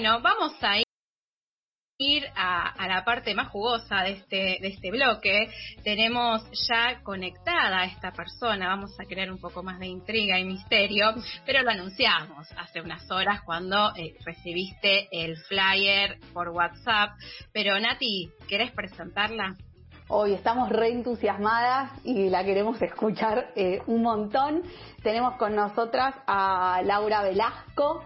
bueno, 0.00 0.22
vamos 0.22 0.54
a 0.62 0.78
ir 1.98 2.24
a, 2.34 2.88
la 2.88 3.04
parte 3.04 3.34
más 3.34 3.48
jugosa 3.48 3.96
de 3.96 4.12
este, 4.12 4.58
de 4.62 4.68
este 4.68 4.90
bloque. 4.90 5.50
Tenemos 5.84 6.42
ya 6.66 7.02
conectada 7.02 7.80
a 7.80 7.84
esta 7.84 8.10
persona, 8.10 8.68
vamos 8.68 8.98
a 8.98 9.04
crear 9.04 9.30
un 9.30 9.36
poco 9.36 9.62
más 9.62 9.78
de 9.78 9.88
intriga 9.88 10.38
y 10.38 10.44
misterio, 10.44 11.12
pero 11.44 11.62
lo 11.62 11.70
anunciamos 11.72 12.48
hace 12.56 12.80
unas 12.80 13.10
horas 13.10 13.42
cuando 13.42 13.94
eh, 13.94 14.16
recibiste 14.24 15.06
el 15.12 15.36
flyer 15.36 16.18
por 16.32 16.48
WhatsApp. 16.48 17.10
Pero 17.52 17.78
Nati, 17.78 18.30
¿querés 18.48 18.70
presentarla? 18.72 19.54
Hoy 20.08 20.32
estamos 20.32 20.70
re 20.70 20.92
entusiasmadas 20.92 21.92
y 22.04 22.30
la 22.30 22.42
queremos 22.42 22.80
escuchar 22.80 23.52
eh, 23.54 23.82
un 23.86 24.00
montón. 24.00 24.62
Tenemos 25.02 25.36
con 25.36 25.54
nosotras 25.54 26.14
a 26.26 26.80
Laura 26.86 27.22
Velasco. 27.22 28.02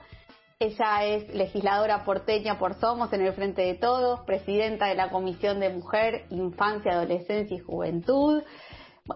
Ella 0.61 1.05
es 1.05 1.35
legisladora 1.35 2.05
porteña 2.05 2.59
por 2.59 2.75
Somos 2.75 3.13
en 3.13 3.23
el 3.23 3.33
Frente 3.33 3.63
de 3.63 3.75
Todos, 3.75 4.21
presidenta 4.21 4.87
de 4.87 4.95
la 4.95 5.11
Comisión 5.11 5.59
de 5.59 5.71
Mujer, 5.71 6.27
Infancia, 6.31 6.93
Adolescencia 6.93 7.57
y 7.57 7.61
Juventud. 7.61 8.43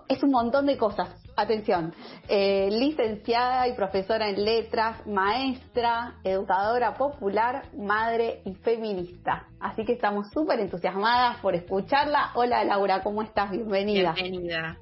Es 0.08 0.22
un 0.22 0.30
montón 0.32 0.66
de 0.66 0.76
cosas. 0.76 1.08
Atención, 1.36 1.94
eh, 2.28 2.68
licenciada 2.72 3.68
y 3.68 3.74
profesora 3.74 4.28
en 4.28 4.44
letras, 4.44 5.06
maestra, 5.06 6.16
educadora 6.24 6.94
popular, 6.94 7.62
madre 7.76 8.42
y 8.44 8.54
feminista. 8.54 9.46
Así 9.60 9.84
que 9.84 9.92
estamos 9.92 10.28
súper 10.30 10.58
entusiasmadas 10.58 11.38
por 11.38 11.54
escucharla. 11.54 12.32
Hola 12.34 12.64
Laura, 12.64 13.02
¿cómo 13.02 13.22
estás? 13.22 13.52
Bienvenida. 13.52 14.12
Bienvenida. 14.12 14.76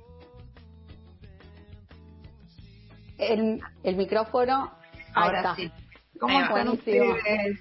El, 3.18 3.60
el 3.84 3.96
micrófono. 3.96 4.72
Ahora 5.14 5.54
sí. 5.54 5.70
¿Cómo 6.20 6.40
están 6.40 6.68
ustedes? 6.68 7.60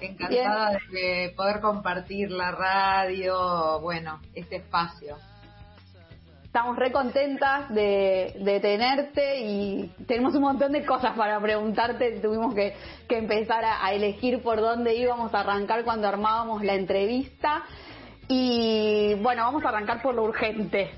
Encantada 0.00 0.78
de 0.90 1.32
poder 1.36 1.60
compartir 1.60 2.30
la 2.30 2.52
radio, 2.52 3.80
bueno, 3.80 4.20
este 4.34 4.56
espacio. 4.56 5.16
Estamos 6.44 6.76
re 6.76 6.90
contentas 6.90 7.72
de, 7.72 8.58
tenerte 8.60 9.40
y 9.40 9.94
tenemos 10.08 10.34
un 10.34 10.42
montón 10.42 10.72
de 10.72 10.84
cosas 10.84 11.16
para 11.16 11.38
preguntarte. 11.40 12.18
Tuvimos 12.20 12.54
que, 12.54 12.74
empezar 13.08 13.64
a, 13.64 13.92
elegir 13.92 14.42
por 14.42 14.60
dónde 14.60 14.94
íbamos 14.96 15.32
a 15.34 15.40
arrancar 15.40 15.84
cuando 15.84 16.08
armábamos 16.08 16.64
la 16.64 16.74
entrevista. 16.74 17.62
Y 18.26 19.14
bueno, 19.22 19.44
vamos 19.44 19.64
a 19.64 19.68
arrancar 19.68 20.02
por 20.02 20.14
lo 20.14 20.24
urgente. 20.24 20.90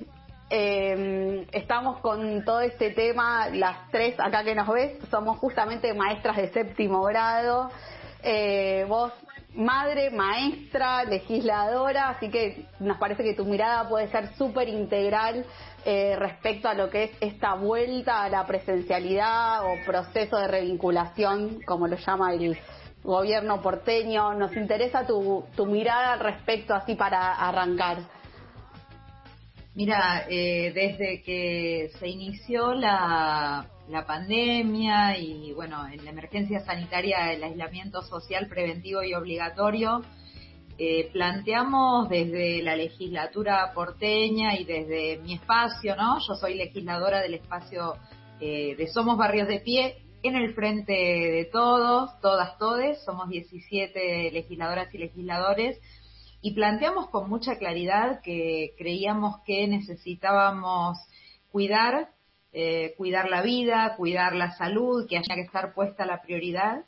Eh, 0.54 1.46
estamos 1.52 2.00
con 2.00 2.44
todo 2.44 2.60
este 2.60 2.90
tema, 2.90 3.48
las 3.48 3.90
tres 3.90 4.20
acá 4.20 4.44
que 4.44 4.54
nos 4.54 4.68
ves, 4.68 4.98
somos 5.10 5.38
justamente 5.38 5.94
maestras 5.94 6.36
de 6.36 6.48
séptimo 6.48 7.00
grado. 7.04 7.70
Eh, 8.22 8.84
vos, 8.86 9.10
madre, 9.54 10.10
maestra, 10.10 11.04
legisladora, 11.04 12.10
así 12.10 12.28
que 12.28 12.66
nos 12.80 12.98
parece 12.98 13.24
que 13.24 13.32
tu 13.32 13.46
mirada 13.46 13.88
puede 13.88 14.08
ser 14.08 14.28
súper 14.34 14.68
integral 14.68 15.46
eh, 15.86 16.16
respecto 16.18 16.68
a 16.68 16.74
lo 16.74 16.90
que 16.90 17.04
es 17.04 17.10
esta 17.22 17.54
vuelta 17.54 18.22
a 18.22 18.28
la 18.28 18.46
presencialidad 18.46 19.64
o 19.64 19.82
proceso 19.86 20.36
de 20.36 20.48
revinculación, 20.48 21.62
como 21.62 21.86
lo 21.86 21.96
llama 21.96 22.34
el 22.34 22.58
gobierno 23.02 23.62
porteño. 23.62 24.34
Nos 24.34 24.54
interesa 24.54 25.06
tu, 25.06 25.46
tu 25.56 25.64
mirada 25.64 26.12
al 26.12 26.20
respecto, 26.20 26.74
así 26.74 26.94
para 26.94 27.36
arrancar. 27.36 28.21
Mira, 29.74 30.26
eh, 30.28 30.70
desde 30.74 31.22
que 31.22 31.90
se 31.98 32.06
inició 32.06 32.74
la, 32.74 33.68
pandemia 34.06 35.18
y, 35.18 35.52
bueno, 35.52 35.86
en 35.86 36.04
la 36.04 36.10
emergencia 36.10 36.60
sanitaria, 36.60 37.32
el 37.32 37.42
aislamiento 37.42 38.02
social 38.02 38.48
preventivo 38.48 39.02
y 39.02 39.14
obligatorio, 39.14 40.02
eh, 40.78 41.10
planteamos 41.12 42.08
desde 42.08 42.62
la 42.62 42.76
legislatura 42.76 43.72
porteña 43.74 44.56
y 44.58 44.64
desde 44.64 45.18
mi 45.22 45.34
espacio, 45.34 45.96
¿no? 45.96 46.18
Yo 46.26 46.34
soy 46.34 46.54
legisladora 46.54 47.20
del 47.20 47.34
espacio 47.34 47.94
eh, 48.40 48.74
de 48.76 48.86
Somos 48.88 49.16
Barrios 49.16 49.48
de 49.48 49.60
Pie, 49.60 50.02
en 50.22 50.36
el 50.36 50.54
frente 50.54 50.92
de 50.92 51.48
todos, 51.50 52.18
todas, 52.20 52.58
todes, 52.58 53.02
somos 53.04 53.28
17 53.28 54.30
legisladoras 54.32 54.94
y 54.94 54.98
legisladores 54.98 55.78
y 56.42 56.52
planteamos 56.52 57.08
con 57.08 57.30
mucha 57.30 57.56
claridad 57.56 58.20
que 58.20 58.74
creíamos 58.76 59.40
que 59.46 59.68
necesitábamos 59.68 60.98
cuidar, 61.52 62.10
eh, 62.52 62.94
cuidar 62.96 63.30
la 63.30 63.42
vida, 63.42 63.94
cuidar 63.96 64.34
la 64.34 64.50
salud, 64.56 65.06
que 65.08 65.18
haya 65.18 65.36
que 65.36 65.42
estar 65.42 65.72
puesta 65.72 66.04
la 66.04 66.20
prioridad 66.20 66.84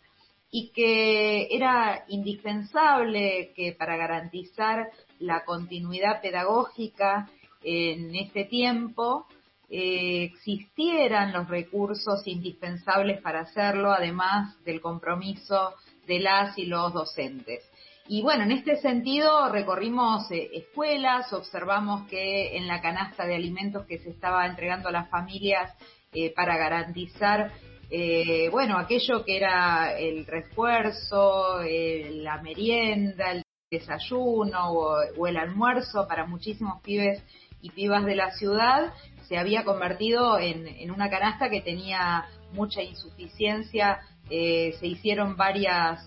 y 0.50 0.70
que 0.72 1.48
era 1.54 2.04
indispensable 2.08 3.52
que 3.54 3.72
para 3.72 3.96
garantizar 3.96 4.90
la 5.20 5.44
continuidad 5.44 6.20
pedagógica 6.20 7.30
en 7.62 8.14
este 8.16 8.44
tiempo 8.44 9.26
eh, 9.70 10.24
existieran 10.24 11.32
los 11.32 11.48
recursos 11.48 12.26
indispensables 12.26 13.20
para 13.22 13.40
hacerlo, 13.40 13.92
además 13.92 14.62
del 14.64 14.80
compromiso 14.80 15.74
de 16.06 16.20
las 16.20 16.58
y 16.58 16.66
los 16.66 16.92
docentes. 16.92 17.62
Y 18.06 18.20
bueno, 18.20 18.44
en 18.44 18.52
este 18.52 18.76
sentido 18.76 19.48
recorrimos 19.48 20.30
eh, 20.30 20.50
escuelas, 20.52 21.32
observamos 21.32 22.06
que 22.06 22.54
en 22.54 22.66
la 22.66 22.82
canasta 22.82 23.24
de 23.24 23.34
alimentos 23.34 23.86
que 23.86 23.98
se 23.98 24.10
estaba 24.10 24.46
entregando 24.46 24.90
a 24.90 24.92
las 24.92 25.08
familias 25.08 25.72
eh, 26.12 26.30
para 26.34 26.58
garantizar, 26.58 27.52
eh, 27.90 28.50
bueno, 28.50 28.76
aquello 28.76 29.24
que 29.24 29.38
era 29.38 29.98
el 29.98 30.26
refuerzo, 30.26 31.60
la 31.62 32.42
merienda, 32.42 33.32
el 33.32 33.42
desayuno 33.70 34.70
o, 34.70 35.26
el 35.26 35.38
almuerzo 35.38 36.06
para 36.06 36.26
muchísimos 36.26 36.82
pibes 36.82 37.22
y 37.62 37.70
pibas 37.70 38.04
de 38.04 38.16
la 38.16 38.32
ciudad, 38.32 38.92
se 39.26 39.38
había 39.38 39.64
convertido 39.64 40.38
en, 40.38 40.90
una 40.90 41.08
canasta 41.08 41.48
que 41.48 41.62
tenía 41.62 42.26
mucha 42.52 42.82
insuficiencia, 42.82 44.00
se 44.28 44.86
hicieron 44.86 45.36
varias, 45.36 46.06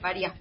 varias 0.00 0.32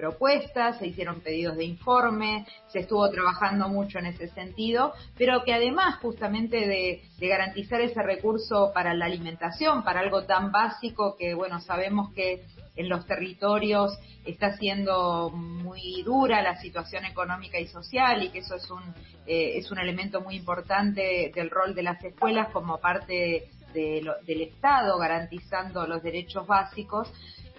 propuestas, 0.00 0.78
se 0.78 0.86
hicieron 0.86 1.20
pedidos 1.20 1.56
de 1.56 1.64
informe, 1.64 2.46
se 2.68 2.80
estuvo 2.80 3.08
trabajando 3.10 3.68
mucho 3.68 3.98
en 3.98 4.06
ese 4.06 4.28
sentido, 4.28 4.94
pero 5.18 5.44
que 5.44 5.52
además 5.52 5.98
justamente 6.00 6.66
de, 6.66 7.02
garantizar 7.28 7.82
ese 7.82 8.02
recurso 8.02 8.72
para 8.72 8.94
la 8.94 9.04
alimentación, 9.04 9.84
para 9.84 10.00
algo 10.00 10.24
tan 10.24 10.50
básico 10.50 11.16
que, 11.18 11.34
bueno, 11.34 11.60
sabemos 11.60 12.12
que 12.14 12.42
en 12.76 12.88
los 12.88 13.04
territorios 13.06 13.92
está 14.24 14.56
siendo 14.56 15.30
muy 15.30 16.02
dura 16.02 16.40
la 16.40 16.56
situación 16.56 17.04
económica 17.04 17.58
y 17.58 17.66
social 17.66 18.22
y 18.22 18.30
que 18.30 18.38
eso 18.38 18.54
es 18.54 18.70
un, 18.70 18.82
eh, 19.26 19.58
es 19.58 19.70
un 19.70 19.78
elemento 19.78 20.22
muy 20.22 20.36
importante 20.36 21.30
del 21.34 21.50
rol 21.50 21.74
de 21.74 21.82
las 21.82 22.02
escuelas 22.02 22.48
como 22.52 22.78
parte 22.78 23.50
del 23.74 24.40
Estado 24.40 24.98
garantizando 24.98 25.86
los 25.86 26.02
derechos 26.02 26.46
básicos. 26.46 27.12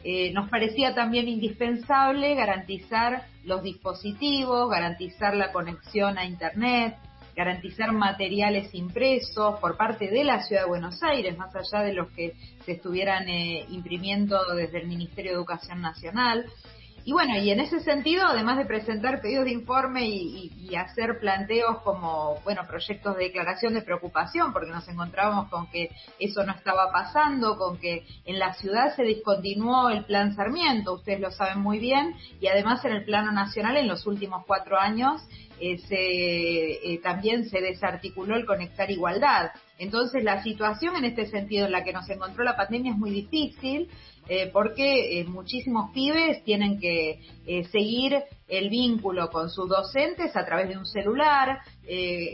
Eh, 0.03 0.31
nos 0.33 0.49
parecía 0.49 0.95
también 0.95 1.27
indispensable 1.27 2.33
garantizar 2.35 3.27
los 3.43 3.61
dispositivos, 3.61 4.69
garantizar 4.69 5.35
la 5.35 5.51
conexión 5.51 6.17
a 6.17 6.25
Internet, 6.25 6.95
garantizar 7.35 7.91
materiales 7.91 8.73
impresos 8.73 9.59
por 9.59 9.77
parte 9.77 10.09
de 10.09 10.23
la 10.23 10.43
Ciudad 10.43 10.63
de 10.63 10.69
Buenos 10.69 11.01
Aires, 11.03 11.37
más 11.37 11.55
allá 11.55 11.83
de 11.83 11.93
los 11.93 12.09
que 12.11 12.33
se 12.65 12.73
estuvieran 12.73 13.27
eh, 13.29 13.65
imprimiendo 13.69 14.37
desde 14.55 14.81
el 14.81 14.87
Ministerio 14.87 15.31
de 15.31 15.37
Educación 15.37 15.81
Nacional. 15.81 16.45
Y 17.03 17.13
bueno, 17.13 17.35
y 17.37 17.49
en 17.49 17.59
ese 17.59 17.79
sentido, 17.79 18.27
además 18.27 18.57
de 18.57 18.65
presentar 18.65 19.21
pedidos 19.21 19.45
de 19.45 19.51
informe 19.51 20.07
y, 20.07 20.51
hacer 20.71 21.19
planteos 21.19 21.81
como, 21.83 22.39
bueno, 22.45 22.61
proyectos 22.65 23.17
de 23.17 23.25
declaración 23.25 23.73
de 23.73 23.81
preocupación, 23.81 24.53
porque 24.53 24.71
nos 24.71 24.87
encontrábamos 24.87 25.49
con 25.49 25.67
que 25.67 25.89
eso 26.17 26.43
no 26.43 26.53
estaba 26.53 26.91
pasando, 26.93 27.57
con 27.57 27.77
que 27.77 28.05
en 28.23 28.39
la 28.39 28.53
ciudad 28.53 28.95
se 28.95 29.03
discontinuó 29.03 29.89
el 29.89 30.05
plan 30.05 30.33
Sarmiento, 30.33 30.93
ustedes 30.93 31.19
lo 31.19 31.29
saben 31.29 31.59
muy 31.59 31.77
bien, 31.79 32.15
y 32.39 32.47
además 32.47 32.85
en 32.85 32.93
el 32.93 33.03
plano 33.03 33.33
nacional 33.33 33.75
en 33.75 33.89
los 33.89 34.07
últimos 34.07 34.45
cuatro 34.45 34.79
años 34.79 35.21
eh, 35.63 35.77
se, 35.77 35.93
eh, 35.95 36.99
también 37.03 37.47
se 37.47 37.61
desarticuló 37.61 38.35
el 38.35 38.47
conectar 38.47 38.89
igualdad. 38.89 39.51
Entonces 39.77 40.23
la 40.23 40.41
situación 40.41 40.95
en 40.95 41.05
este 41.05 41.27
sentido 41.27 41.67
en 41.67 41.71
la 41.71 41.83
que 41.83 41.93
nos 41.93 42.09
encontró 42.09 42.43
la 42.43 42.57
pandemia 42.57 42.93
es 42.93 42.97
muy 42.97 43.11
difícil 43.11 43.87
eh, 44.27 44.49
porque 44.51 45.23
muchísimos 45.27 45.91
pibes 45.91 46.43
tienen 46.43 46.79
que 46.79 47.19
seguir 47.71 48.23
el 48.47 48.69
vínculo 48.69 49.29
con 49.29 49.49
sus 49.49 49.69
docentes 49.69 50.35
a 50.35 50.45
través 50.45 50.69
de 50.69 50.77
un 50.77 50.85
celular, 50.85 51.59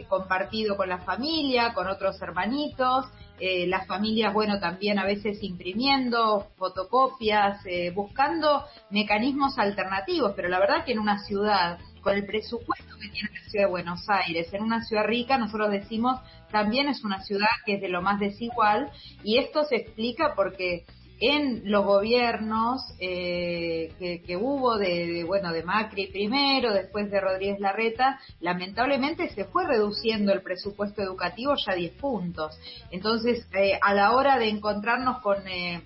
compartido 0.10 0.76
con 0.76 0.90
la 0.90 1.00
familia, 1.00 1.74
con 1.74 1.88
otros 1.88 2.22
hermanitos, 2.22 3.06
las 3.40 3.88
familias, 3.88 4.34
bueno, 4.34 4.60
también 4.60 5.00
a 5.00 5.06
veces 5.06 5.42
imprimiendo 5.42 6.48
fotocopias, 6.58 7.62
buscando 7.96 8.66
mecanismos 8.92 9.58
alternativos, 9.58 10.34
pero 10.36 10.50
la 10.50 10.60
verdad 10.60 10.84
que 10.86 10.92
en 10.92 11.00
una 11.00 11.20
ciudad 11.24 11.80
con 12.08 12.16
el 12.16 12.26
presupuesto 12.26 12.96
que 13.02 13.10
tiene 13.10 13.30
la 13.34 13.50
ciudad 13.50 13.66
de 13.66 13.70
Buenos 13.70 14.06
Aires, 14.08 14.48
en 14.54 14.64
una 14.64 14.82
ciudad 14.86 15.04
rica, 15.04 15.38
nosotros 15.38 15.72
decimos, 15.72 16.18
también 16.50 16.88
es 16.88 17.04
una 17.04 17.22
ciudad 17.22 17.50
que 17.66 17.74
es 17.74 17.82
de 17.82 17.90
lo 17.90 18.02
más 18.02 18.18
desigual, 18.18 18.90
y 19.26 19.40
esto 19.40 19.66
se 19.66 19.76
explica 19.76 20.34
porque 20.34 20.86
en 21.20 21.70
los 21.70 21.84
gobiernos 21.84 22.80
eh, 23.02 24.22
que, 24.26 24.38
hubo 24.38 24.78
de, 24.78 25.26
bueno 25.26 25.52
de 25.52 25.64
Macri 25.64 26.08
primero, 26.08 26.74
después 26.74 27.12
de 27.12 27.20
Rodríguez 27.20 27.60
Larreta, 27.60 28.22
lamentablemente 28.40 29.28
se 29.32 29.44
fue 29.44 29.68
reduciendo 29.68 30.32
el 30.32 30.42
presupuesto 30.42 31.02
educativo 31.02 31.56
ya 31.58 31.74
a 31.74 31.76
10 31.76 31.94
puntos. 31.96 32.58
Entonces, 32.90 33.46
eh, 33.54 33.78
a 33.82 33.94
la 33.94 34.14
hora 34.14 34.40
de 34.40 34.48
encontrarnos 34.48 35.20
con 35.22 35.46
eh, 35.46 35.82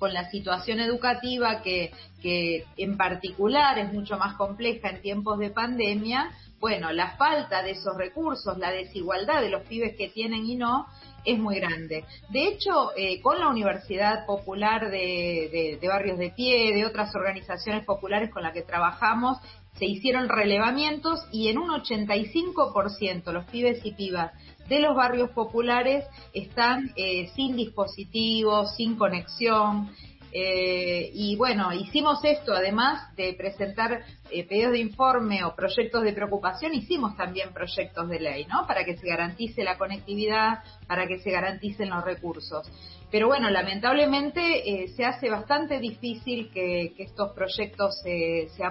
con 0.00 0.12
la 0.12 0.28
situación 0.30 0.80
educativa 0.80 1.62
que, 1.62 1.92
que 2.20 2.64
en 2.76 2.96
particular 2.96 3.78
es 3.78 3.92
mucho 3.92 4.16
más 4.16 4.34
compleja 4.34 4.88
en 4.88 5.02
tiempos 5.02 5.38
de 5.38 5.50
pandemia, 5.50 6.30
bueno, 6.58 6.90
la 6.92 7.16
falta 7.16 7.62
de 7.62 7.72
esos 7.72 7.96
recursos, 7.96 8.58
la 8.58 8.72
desigualdad 8.72 9.40
de 9.40 9.50
los 9.50 9.62
pibes 9.62 9.96
que 9.96 10.08
tienen 10.08 10.44
y 10.44 10.56
no, 10.56 10.86
es 11.24 11.38
muy 11.38 11.56
grande. 11.56 12.04
De 12.30 12.48
hecho, 12.48 12.92
eh, 12.96 13.20
con 13.20 13.38
la 13.38 13.48
Universidad 13.48 14.26
Popular 14.26 14.90
de, 14.90 15.78
Barrios 15.82 16.18
de 16.18 16.30
Pie, 16.30 16.74
de 16.74 16.86
otras 16.86 17.14
organizaciones 17.14 17.84
populares 17.84 18.30
con 18.30 18.42
las 18.42 18.52
que 18.52 18.62
trabajamos, 18.62 19.38
se 19.80 19.86
hicieron 19.86 20.28
relevamientos 20.28 21.26
y 21.32 21.48
en 21.48 21.56
un 21.56 21.70
85% 21.70 23.32
los 23.32 23.46
pibes 23.46 23.80
y 23.82 23.92
pibas 23.92 24.30
de 24.68 24.78
los 24.78 24.94
barrios 24.94 25.30
populares 25.30 26.04
están 26.34 26.92
eh, 26.96 27.28
sin 27.34 27.56
dispositivos, 27.56 28.76
sin 28.76 28.96
conexión, 28.96 29.90
eh, 30.32 31.10
y 31.12 31.34
bueno, 31.34 31.72
hicimos 31.72 32.20
esto, 32.22 32.52
además 32.52 33.16
de 33.16 33.32
presentar 33.32 34.04
eh, 34.30 34.46
pedidos 34.46 34.72
de 34.72 34.78
informe 34.78 35.42
o 35.44 35.56
proyectos 35.56 36.04
de 36.04 36.12
preocupación, 36.12 36.72
hicimos 36.74 37.16
también 37.16 37.52
proyectos 37.52 38.08
de 38.08 38.20
ley, 38.20 38.44
¿no? 38.44 38.64
Para 38.66 38.84
que 38.84 38.96
se 38.96 39.08
garantice 39.08 39.64
la 39.64 39.76
conectividad, 39.76 40.62
para 40.86 41.08
que 41.08 41.18
se 41.18 41.32
garanticen 41.32 41.90
los 41.90 42.04
recursos. 42.04 42.70
Pero 43.10 43.26
bueno, 43.26 43.50
lamentablemente 43.50 44.86
se 44.94 45.04
hace 45.04 45.30
bastante 45.30 45.80
difícil 45.80 46.48
que, 46.52 46.94
estos 46.98 47.32
proyectos 47.32 47.98
se, 48.04 48.50
se 48.56 48.62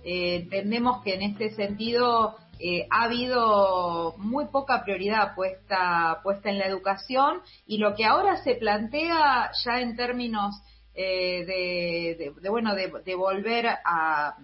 aprueben. 0.00 0.42
entendemos 0.42 1.02
que 1.02 1.14
en 1.14 1.22
este 1.22 1.50
sentido 1.50 2.36
eh, 2.62 2.86
ha 2.90 3.04
habido 3.04 4.14
muy 4.18 4.44
poca 4.48 4.84
prioridad 4.84 5.34
puesta, 5.34 6.20
puesta 6.22 6.50
en 6.50 6.58
la 6.58 6.66
educación 6.66 7.40
y 7.66 7.78
lo 7.78 7.94
que 7.94 8.04
ahora 8.04 8.36
se 8.44 8.54
plantea 8.56 9.50
ya 9.64 9.80
en 9.80 9.96
términos 9.96 10.56
eh, 10.94 11.46
de, 11.46 12.50
bueno, 12.50 12.74
de, 12.74 13.14
volver 13.14 13.66
a, 13.66 14.36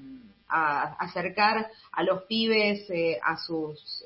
acercar 0.49 1.69
a 1.93 2.03
los 2.05 2.23
pibes 2.23 2.89
eh, 2.89 3.19
a 3.23 3.37
sus 3.37 4.05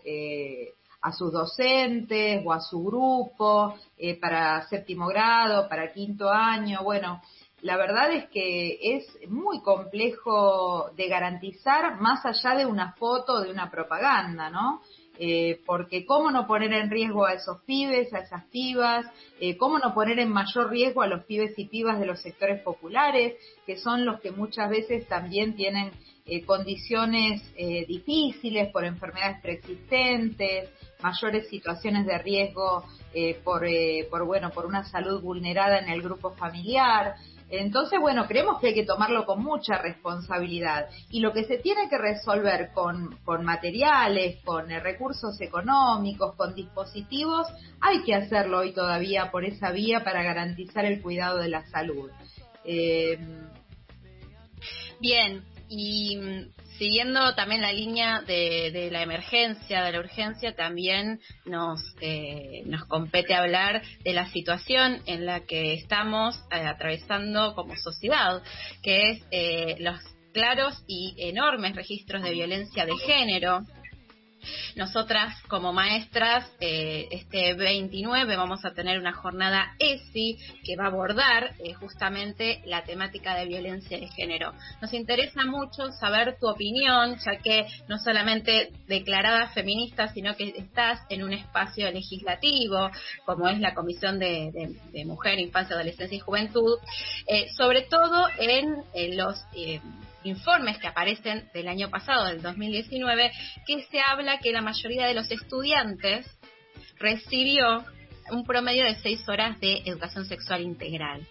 a 1.02 1.12
sus 1.12 1.32
docentes 1.32 2.42
o 2.44 2.52
a 2.52 2.60
su 2.60 2.82
grupo 2.84 3.74
para 4.20 4.66
séptimo 4.68 5.06
grado, 5.06 5.68
para 5.68 5.92
quinto 5.92 6.28
año, 6.28 6.82
bueno, 6.82 7.22
la 7.62 7.76
verdad 7.76 8.12
es 8.12 8.28
que 8.30 8.78
es 8.96 9.28
muy 9.28 9.60
complejo 9.60 10.90
de 10.96 11.08
garantizar 11.08 12.00
más 12.00 12.24
allá 12.24 12.56
de 12.56 12.66
una 12.66 12.92
foto, 12.94 13.40
de 13.40 13.50
una 13.50 13.70
propaganda, 13.70 14.50
¿no? 14.50 14.80
Eh, 15.22 15.60
porque 15.66 16.06
cómo 16.06 16.30
no 16.30 16.46
poner 16.46 16.72
en 16.72 16.88
riesgo 16.88 17.26
a 17.26 17.34
esos 17.34 17.60
pibes, 17.64 18.10
a 18.14 18.20
esas 18.20 18.46
pibas, 18.46 19.04
eh, 19.38 19.58
cómo 19.58 19.78
no 19.78 19.92
poner 19.92 20.18
en 20.18 20.32
mayor 20.32 20.70
riesgo 20.70 21.02
a 21.02 21.06
los 21.06 21.26
pibes 21.26 21.58
y 21.58 21.66
pibas 21.66 22.00
de 22.00 22.06
los 22.06 22.22
sectores 22.22 22.62
populares, 22.62 23.34
que 23.66 23.76
son 23.76 24.06
los 24.06 24.18
que 24.22 24.30
muchas 24.30 24.70
veces 24.70 25.06
también 25.08 25.56
tienen 25.56 25.90
eh, 26.24 26.42
condiciones 26.46 27.42
difíciles 27.86 28.72
por 28.72 28.86
enfermedades 28.86 29.42
preexistentes, 29.42 30.70
mayores 31.02 31.48
situaciones 31.48 32.06
de 32.06 32.16
riesgo 32.16 32.84
por, 33.44 34.24
bueno, 34.24 34.50
por 34.50 34.64
una 34.64 34.84
salud 34.84 35.20
vulnerada 35.20 35.80
en 35.80 35.90
el 35.90 36.00
grupo 36.00 36.30
familiar. 36.30 37.16
Entonces, 37.50 37.98
bueno, 38.00 38.26
creemos 38.26 38.60
que 38.60 38.68
hay 38.68 38.74
que 38.74 38.84
tomarlo 38.84 39.26
con 39.26 39.42
mucha 39.42 39.78
responsabilidad. 39.78 40.88
Y 41.10 41.20
lo 41.20 41.32
que 41.32 41.44
se 41.44 41.58
tiene 41.58 41.88
que 41.88 41.98
resolver 41.98 42.70
con, 42.72 43.18
materiales, 43.44 44.40
con 44.44 44.70
eh, 44.70 44.80
recursos 44.80 45.40
económicos, 45.40 46.34
con 46.36 46.54
dispositivos, 46.54 47.48
hay 47.80 48.02
que 48.04 48.14
hacerlo 48.14 48.58
hoy 48.58 48.72
todavía 48.72 49.30
por 49.30 49.44
esa 49.44 49.72
vía 49.72 50.04
para 50.04 50.22
garantizar 50.22 50.84
el 50.84 51.02
cuidado 51.02 51.38
de 51.38 51.48
la 51.48 51.66
salud. 51.70 52.10
Eh, 52.64 53.18
Bien, 55.00 55.42
y 55.68 56.16
mm, 56.16 56.52
siguiendo 56.80 57.34
también 57.34 57.60
la 57.60 57.74
línea 57.74 58.22
de, 58.22 58.88
la 58.90 59.02
emergencia, 59.02 59.84
de 59.84 59.92
la 59.92 60.00
urgencia, 60.00 60.56
también 60.56 61.20
nos, 61.44 61.78
eh, 62.00 62.62
nos 62.64 62.86
compete 62.86 63.34
hablar 63.34 63.82
de 64.02 64.14
la 64.14 64.26
situación 64.30 65.02
en 65.04 65.26
la 65.26 65.40
que 65.40 65.74
estamos 65.74 66.42
eh, 66.50 66.66
atravesando 66.66 67.54
como 67.54 67.76
sociedad, 67.76 68.42
que 68.82 69.10
es 69.10 69.22
eh, 69.30 69.76
los 69.80 70.00
claros 70.32 70.82
y 70.86 71.14
enormes 71.18 71.76
registros 71.76 72.22
de 72.22 72.30
violencia 72.30 72.86
de 72.86 72.96
género 72.96 73.60
nosotras 74.76 75.34
como 75.48 75.72
maestras, 75.72 76.50
eh, 76.60 77.08
este 77.10 77.54
29 77.54 78.36
vamos 78.36 78.64
a 78.64 78.72
tener 78.72 78.98
una 78.98 79.12
jornada 79.12 79.74
ESI 79.78 80.38
que 80.64 80.76
va 80.76 80.84
a 80.84 80.88
abordar 80.88 81.54
eh, 81.58 81.74
justamente 81.74 82.62
la 82.64 82.84
temática 82.84 83.34
de 83.34 83.46
violencia 83.46 83.98
de 83.98 84.08
género. 84.08 84.52
Nos 84.80 84.92
interesa 84.92 85.44
mucho 85.44 85.90
saber 85.92 86.36
tu 86.40 86.48
opinión, 86.48 87.16
ya 87.24 87.38
que 87.42 87.66
no 87.88 87.98
solamente 87.98 88.72
declarada 88.86 89.48
feminista, 89.48 90.08
sino 90.08 90.34
que 90.36 90.54
estás 90.56 91.00
en 91.08 91.22
un 91.22 91.32
espacio 91.32 91.90
legislativo, 91.90 92.90
como 93.24 93.48
es 93.48 93.58
la 93.60 93.74
Comisión 93.74 94.18
de, 94.18 94.74
Mujer, 95.04 95.38
Infancia, 95.38 95.74
Adolescencia 95.74 96.16
y 96.16 96.20
Juventud, 96.20 96.78
eh, 97.26 97.48
sobre 97.56 97.82
todo 97.82 98.26
en, 98.38 98.82
en 98.94 99.16
los 99.16 99.44
informes 100.24 100.78
que 100.78 100.86
aparecen 100.86 101.48
del 101.54 101.68
año 101.68 101.90
pasado, 101.90 102.26
del 102.26 102.42
2019, 102.42 103.32
que 103.66 103.82
se 103.90 104.00
habla 104.00 104.38
que 104.38 104.52
la 104.52 104.62
mayoría 104.62 105.06
de 105.06 105.14
los 105.14 105.30
estudiantes 105.30 106.26
recibió 106.98 107.84
un 108.30 108.44
promedio 108.44 108.84
de 108.84 108.96
seis 108.96 109.26
horas 109.28 109.58
de 109.60 109.82
educación 109.84 110.26
sexual 110.26 110.62
integral. 110.62 111.26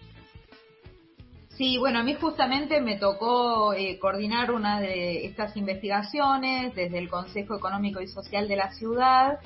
Sí, 1.60 1.76
bueno, 1.76 1.98
a 1.98 2.02
mí 2.02 2.14
justamente 2.14 2.80
me 2.80 2.96
tocó 2.96 3.74
eh, 3.74 3.98
coordinar 3.98 4.50
una 4.50 4.80
de 4.80 5.26
estas 5.26 5.56
investigaciones 5.58 6.74
desde 6.74 6.98
el 6.98 7.10
Consejo 7.10 7.54
Económico 7.54 8.00
y 8.00 8.08
Social 8.08 8.48
de 8.48 8.56
la 8.56 8.72
ciudad. 8.72 9.38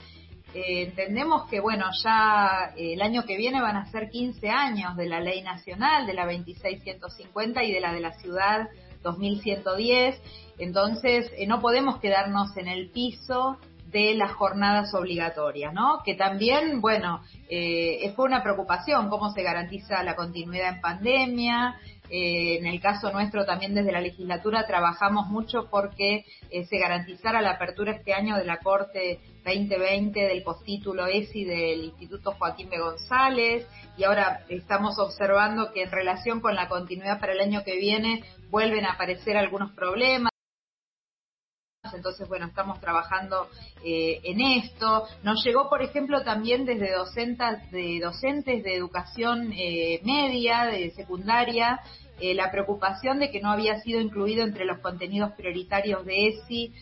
Eh, 0.54 0.84
entendemos 0.84 1.48
que, 1.50 1.58
bueno, 1.58 1.86
ya 2.04 2.72
eh, 2.76 2.92
el 2.92 3.02
año 3.02 3.24
que 3.24 3.36
viene 3.36 3.60
van 3.60 3.76
a 3.76 3.90
ser 3.90 4.10
15 4.10 4.48
años 4.48 4.96
de 4.96 5.06
la 5.06 5.18
ley 5.18 5.42
nacional, 5.42 6.06
de 6.06 6.14
la 6.14 6.26
2650 6.26 7.64
y 7.64 7.72
de 7.72 7.80
la 7.80 7.92
de 7.92 8.00
la 8.00 8.12
ciudad 8.12 8.68
2110. 9.04 10.20
Entonces, 10.58 11.30
eh, 11.36 11.46
no 11.46 11.60
podemos 11.60 12.00
quedarnos 12.00 12.56
en 12.56 12.66
el 12.66 12.90
piso 12.90 13.58
de 13.92 14.14
las 14.16 14.32
jornadas 14.32 14.92
obligatorias, 14.92 15.72
¿no? 15.72 16.00
Que 16.04 16.16
también, 16.16 16.80
bueno, 16.80 17.22
eh, 17.48 18.12
fue 18.16 18.24
una 18.24 18.42
preocupación 18.42 19.08
cómo 19.08 19.32
se 19.32 19.44
garantiza 19.44 20.02
la 20.02 20.16
continuidad 20.16 20.74
en 20.74 20.80
pandemia. 20.80 21.76
Eh, 22.10 22.58
en 22.58 22.66
el 22.66 22.80
caso 22.80 23.10
nuestro 23.12 23.46
también 23.46 23.74
desde 23.74 23.90
la 23.90 24.00
legislatura 24.00 24.66
trabajamos 24.66 25.28
mucho 25.28 25.68
porque 25.70 26.26
eh, 26.50 26.66
se 26.66 26.78
garantizara 26.78 27.40
la 27.40 27.52
apertura 27.52 27.92
este 27.92 28.12
año 28.12 28.36
de 28.36 28.44
la 28.44 28.58
Corte 28.58 29.20
2020 29.44 30.20
del 30.20 30.42
postítulo 30.42 31.06
ESI 31.06 31.44
del 31.44 31.84
Instituto 31.84 32.32
Joaquín 32.32 32.68
B. 32.68 32.78
González 32.78 33.66
y 33.96 34.04
ahora 34.04 34.44
estamos 34.50 34.98
observando 34.98 35.72
que 35.72 35.84
en 35.84 35.90
relación 35.90 36.40
con 36.40 36.54
la 36.54 36.68
continuidad 36.68 37.20
para 37.20 37.32
el 37.32 37.40
año 37.40 37.64
que 37.64 37.76
viene 37.76 38.22
vuelven 38.50 38.84
a 38.84 38.92
aparecer 38.92 39.38
algunos 39.38 39.72
problemas 39.72 40.33
entonces 41.94 42.28
bueno, 42.28 42.46
estamos 42.46 42.80
trabajando 42.80 43.48
eh, 43.84 44.20
en 44.24 44.40
esto. 44.40 45.04
Nos 45.22 45.44
llegó, 45.44 45.68
por 45.68 45.82
ejemplo, 45.82 46.22
también 46.22 46.64
desde 46.64 46.92
docentes 46.92 47.70
de, 47.70 48.00
docentes 48.00 48.62
de 48.62 48.74
educación 48.74 49.52
eh, 49.52 50.00
media, 50.04 50.64
de 50.66 50.90
secundaria, 50.92 51.80
eh, 52.20 52.34
la 52.34 52.50
preocupación 52.50 53.18
de 53.18 53.30
que 53.30 53.40
no 53.40 53.50
había 53.50 53.80
sido 53.80 54.00
incluido 54.00 54.44
entre 54.44 54.64
los 54.64 54.78
contenidos 54.78 55.32
prioritarios 55.32 56.04
de 56.04 56.28
ESI 56.28 56.72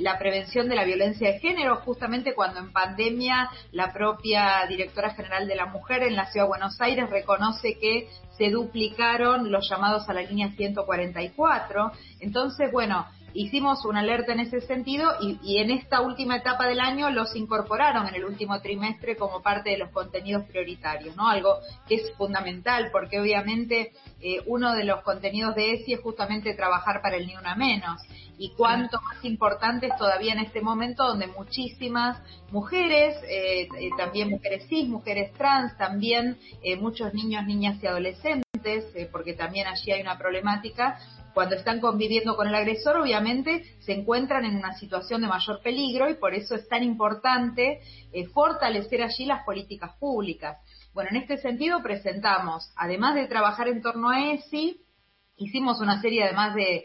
la 0.00 0.18
prevención 0.18 0.68
de 0.68 0.74
la 0.74 0.84
violencia 0.84 1.30
de 1.30 1.38
género, 1.38 1.76
justamente 1.84 2.34
cuando 2.34 2.58
en 2.58 2.72
pandemia 2.72 3.48
la 3.70 3.92
propia 3.92 4.66
directora 4.68 5.10
general 5.10 5.46
de 5.46 5.54
la 5.54 5.66
mujer 5.66 6.02
en 6.02 6.16
la 6.16 6.26
Ciudad 6.26 6.46
de 6.46 6.48
Buenos 6.48 6.80
Aires 6.80 7.08
reconoce 7.08 7.78
que 7.78 8.08
se 8.38 8.50
duplicaron 8.50 9.50
los 9.50 9.68
llamados 9.68 10.08
a 10.08 10.14
la 10.14 10.22
línea 10.22 10.50
144. 10.56 11.92
Entonces, 12.20 12.70
bueno, 12.72 13.06
hicimos 13.38 13.84
una 13.84 14.00
alerta 14.00 14.32
en 14.32 14.40
ese 14.40 14.60
sentido 14.62 15.12
y, 15.20 15.58
en 15.58 15.70
esta 15.70 16.00
última 16.00 16.36
etapa 16.36 16.66
del 16.66 16.80
año 16.80 17.08
los 17.10 17.36
incorporaron 17.36 18.08
en 18.08 18.16
el 18.16 18.24
último 18.24 18.60
trimestre 18.60 19.16
como 19.16 19.42
parte 19.42 19.70
de 19.70 19.78
los 19.78 19.90
contenidos 19.90 20.44
prioritarios, 20.46 21.14
¿no? 21.14 21.28
Algo 21.28 21.54
que 21.86 21.96
es 21.96 22.12
fundamental 22.16 22.88
porque 22.90 23.20
obviamente 23.20 23.92
eh, 24.20 24.42
uno 24.46 24.74
de 24.74 24.84
los 24.84 25.02
contenidos 25.02 25.54
de 25.54 25.74
ESI 25.74 25.94
es 25.94 26.00
justamente 26.00 26.54
trabajar 26.54 27.00
para 27.00 27.16
el 27.16 27.28
Ni 27.28 27.36
Una 27.36 27.54
Menos 27.54 28.02
y 28.38 28.50
cuánto 28.56 29.00
más 29.02 29.24
importante 29.24 29.86
es 29.86 29.96
todavía 29.96 30.32
en 30.32 30.40
este 30.40 30.60
momento 30.60 31.06
donde 31.06 31.28
muchísimas 31.28 32.20
mujeres, 32.50 33.16
eh, 33.28 33.68
eh, 33.78 33.90
también 33.96 34.30
mujeres 34.30 34.66
cis, 34.68 34.88
mujeres 34.88 35.32
trans, 35.34 35.76
también 35.76 36.38
muchos 36.80 37.14
niños, 37.14 37.46
niñas 37.46 37.82
y 37.82 37.86
adolescentes, 37.86 38.84
porque 39.12 39.34
también 39.34 39.66
allí 39.66 39.92
hay 39.92 40.02
una 40.02 40.18
problemática, 40.18 40.98
cuando 41.38 41.54
están 41.54 41.78
conviviendo 41.78 42.34
con 42.34 42.48
el 42.48 42.54
agresor, 42.56 42.96
obviamente 42.96 43.62
se 43.78 43.92
encuentran 43.92 44.44
en 44.44 44.56
una 44.56 44.74
situación 44.74 45.20
de 45.20 45.28
mayor 45.28 45.62
peligro 45.62 46.10
y 46.10 46.14
por 46.14 46.34
eso 46.34 46.56
es 46.56 46.66
tan 46.66 46.82
importante 46.82 47.80
eh, 48.12 48.26
fortalecer 48.26 49.02
allí 49.02 49.24
las 49.24 49.44
políticas 49.44 49.92
públicas. 50.00 50.58
Bueno, 50.92 51.10
en 51.12 51.18
este 51.18 51.36
sentido 51.38 51.80
presentamos, 51.80 52.72
además 52.74 53.14
de 53.14 53.28
trabajar 53.28 53.68
en 53.68 53.82
torno 53.82 54.10
a 54.10 54.32
ESI, 54.32 54.80
hicimos 55.38 55.80
una 55.80 56.00
serie 56.00 56.24
además 56.24 56.54
de, 56.54 56.84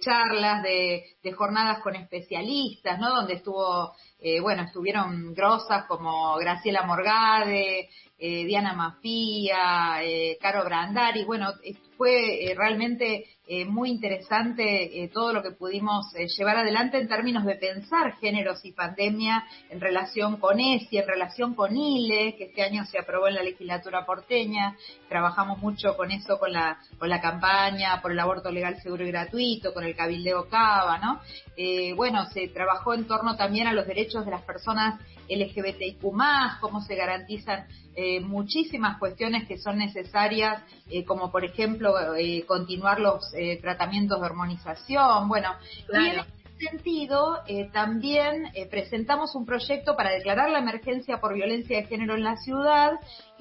charlas, 0.00 0.62
de, 0.62 1.32
jornadas 1.32 1.80
con 1.80 1.96
especialistas, 1.96 2.98
¿no? 2.98 3.10
Donde 3.10 3.34
estuvo, 3.34 3.92
eh, 4.20 4.40
bueno, 4.40 4.62
estuvieron 4.62 5.32
grosas 5.34 5.86
como 5.86 6.36
Graciela 6.36 6.82
Morgade, 6.82 7.88
eh, 8.18 8.44
Diana 8.44 8.74
Mafía, 8.74 10.02
eh, 10.02 10.36
Caro 10.40 10.64
Brandari, 10.64 11.24
bueno, 11.24 11.52
fue 11.96 12.52
realmente 12.56 13.26
eh, 13.54 13.66
muy 13.66 13.90
interesante 13.90 15.10
todo 15.12 15.34
lo 15.34 15.42
que 15.42 15.50
pudimos 15.50 16.06
llevar 16.38 16.56
adelante 16.56 16.98
en 16.98 17.06
términos 17.06 17.44
de 17.44 17.56
pensar 17.56 18.16
géneros 18.16 18.64
y 18.64 18.72
pandemia 18.72 19.44
en 19.68 19.78
relación 19.78 20.38
con 20.38 20.58
ESI, 20.58 20.96
en 20.96 21.06
relación 21.06 21.54
con 21.54 21.76
ILE, 21.76 22.34
que 22.36 22.44
este 22.44 22.62
año 22.62 22.86
se 22.86 22.98
aprobó 22.98 23.28
en 23.28 23.34
la 23.34 23.42
legislatura 23.42 24.06
porteña. 24.06 24.74
Trabajamos 25.06 25.58
mucho 25.58 25.98
con 25.98 26.10
eso, 26.10 26.38
con 26.38 26.50
la, 26.50 26.78
con 26.98 27.10
la 27.10 27.20
campaña 27.20 28.00
por 28.00 28.12
el 28.12 28.20
aborto 28.20 28.50
legal, 28.50 28.80
seguro 28.80 29.04
y 29.04 29.08
gratuito, 29.08 29.74
con 29.74 29.84
el 29.84 29.94
cabildeo 29.94 30.48
Cava, 30.48 30.96
¿no? 30.96 31.20
bueno, 31.94 32.24
se 32.30 32.48
trabajó 32.48 32.94
en 32.94 33.06
torno 33.06 33.36
también 33.36 33.66
a 33.66 33.74
los 33.74 33.86
derechos 33.86 34.24
de 34.24 34.30
las 34.30 34.42
personas 34.42 34.98
LGBTIQ+, 35.28 36.00
cómo 36.60 36.80
se 36.80 36.94
garantizan 36.94 37.66
eh, 37.94 38.20
muchísimas 38.20 38.98
cuestiones 38.98 39.46
que 39.46 39.58
son 39.58 39.76
necesarias, 39.78 40.62
eh, 40.90 41.04
como 41.04 41.30
por 41.30 41.44
ejemplo 41.44 42.14
eh, 42.16 42.44
continuar 42.46 43.00
los 43.00 43.32
tratamientos 43.60 44.20
de 44.20 44.26
hormonización. 44.26 45.28
Bueno, 45.28 45.50
y 45.92 45.96
en 45.96 46.20
este 46.20 46.68
sentido 46.70 47.40
también 47.72 48.52
presentamos 48.70 49.34
un 49.34 49.44
proyecto 49.44 49.96
para 49.96 50.10
declarar 50.10 50.50
la 50.50 50.60
emergencia 50.60 51.20
por 51.20 51.34
violencia 51.34 51.78
de 51.78 51.86
género 51.86 52.14
en 52.14 52.24
la 52.24 52.36
ciudad 52.36 52.92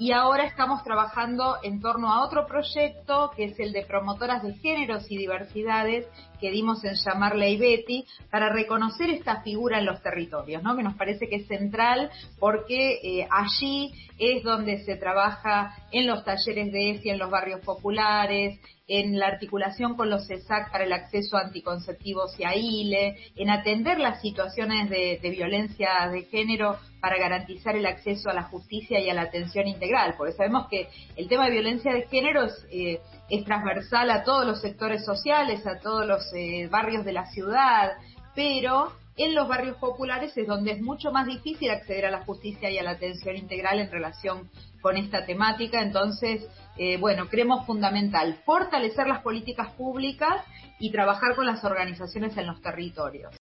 y 0.02 0.14
ahora 0.14 0.46
estamos 0.46 0.84
trabajando 0.84 1.58
en 1.62 1.80
torno 1.80 2.12
a 2.12 2.26
otro 2.26 2.48
proyecto 2.48 3.30
que 3.36 3.44
es 3.44 3.60
el 3.60 3.72
de 3.72 3.86
promotoras 3.86 4.42
de 4.42 4.56
géneros 4.56 5.06
y 5.12 5.16
diversidades 5.16 6.08
que 6.40 6.50
dimos 6.50 6.84
en 6.84 6.96
llamar 6.96 7.36
Ley 7.36 7.56
Betty 7.56 8.08
para 8.32 8.50
reconocer 8.52 9.12
esta 9.12 9.44
figura 9.44 9.78
en 9.78 9.86
los 9.86 10.02
territorios, 10.02 10.64
¿no? 10.64 10.76
que 10.76 10.82
nos 10.82 10.96
parece 10.96 11.30
que 11.30 11.36
es 11.36 11.48
central 11.48 12.10
porque 12.40 12.94
eh, 13.04 13.28
allí 13.30 13.94
es 14.18 14.44
donde 14.44 14.84
se 14.86 14.96
trabaja 14.96 15.76
en 15.92 16.08
los 16.08 16.26
talleres 16.26 16.72
de 16.72 16.90
ESI, 16.94 17.10
en 17.12 17.20
los 17.20 17.30
barrios 17.30 17.60
populares, 17.64 18.60
en 18.88 19.20
la 19.20 19.28
articulación 19.28 19.96
con 19.96 20.10
los 20.10 20.26
CESAC 20.26 20.72
para 20.72 20.84
el 20.84 20.94
acceso 20.94 21.38
a 21.38 21.42
anticonceptivos 21.42 22.38
y 22.40 22.44
a 22.44 22.56
ILE, 22.56 23.18
en 23.36 23.50
atender 23.52 24.00
las 24.00 24.20
situaciones 24.20 24.90
de, 24.90 25.20
de 25.22 25.30
violencia 25.30 26.10
de 26.12 26.24
género 26.24 26.78
para 27.02 27.18
garantizar 27.18 27.76
el 27.76 27.86
acceso 27.86 28.30
a 28.30 28.34
la 28.34 28.44
justicia 28.44 29.00
y 29.00 29.10
a 29.10 29.14
la 29.14 29.24
atención 29.24 29.68
integral, 29.68 30.14
porque 30.18 30.34
sabemos 30.34 30.68
que 30.70 30.88
el 31.16 31.28
tema 31.28 31.46
de 31.46 31.52
violencia 31.52 31.94
de 31.94 32.08
género 32.08 32.46
es, 32.46 32.66
eh, 32.72 33.02
transversal 33.46 34.12
a 34.12 34.24
todos 34.24 34.46
los 34.46 34.62
sectores 34.62 35.04
sociales, 35.04 35.66
a 35.66 35.80
todos 35.80 36.06
los 36.06 36.22
eh, 36.36 36.68
barrios 36.70 37.04
de 37.04 37.14
la 37.14 37.26
ciudad, 37.32 37.92
pero 38.36 38.92
en 39.18 39.36
los 39.36 39.48
barrios 39.48 39.78
populares 39.78 40.38
es 40.38 40.48
donde 40.48 40.72
es 40.72 40.82
mucho 40.82 41.12
más 41.12 41.26
difícil 41.26 41.70
acceder 41.70 42.06
a 42.06 42.12
la 42.12 42.24
justicia 42.24 42.70
y 42.70 42.78
a 42.78 42.84
la 42.84 42.92
atención 42.92 43.36
integral 43.36 43.80
en 43.80 43.92
relación 43.92 44.50
con 44.82 44.98
esta 44.98 45.26
temática. 45.26 45.82
Entonces, 45.82 46.48
eh, 46.78 46.98
bueno, 46.98 47.28
creemos 47.28 47.66
fundamental 47.66 48.40
fortalecer 48.46 49.08
las 49.08 49.22
políticas 49.22 49.72
públicas 49.74 50.44
y 50.80 50.92
trabajar 50.92 51.36
con 51.36 51.46
las 51.46 51.64
organizaciones 51.64 52.38
en 52.38 52.48
los 52.48 52.62
territorios. 52.62 53.41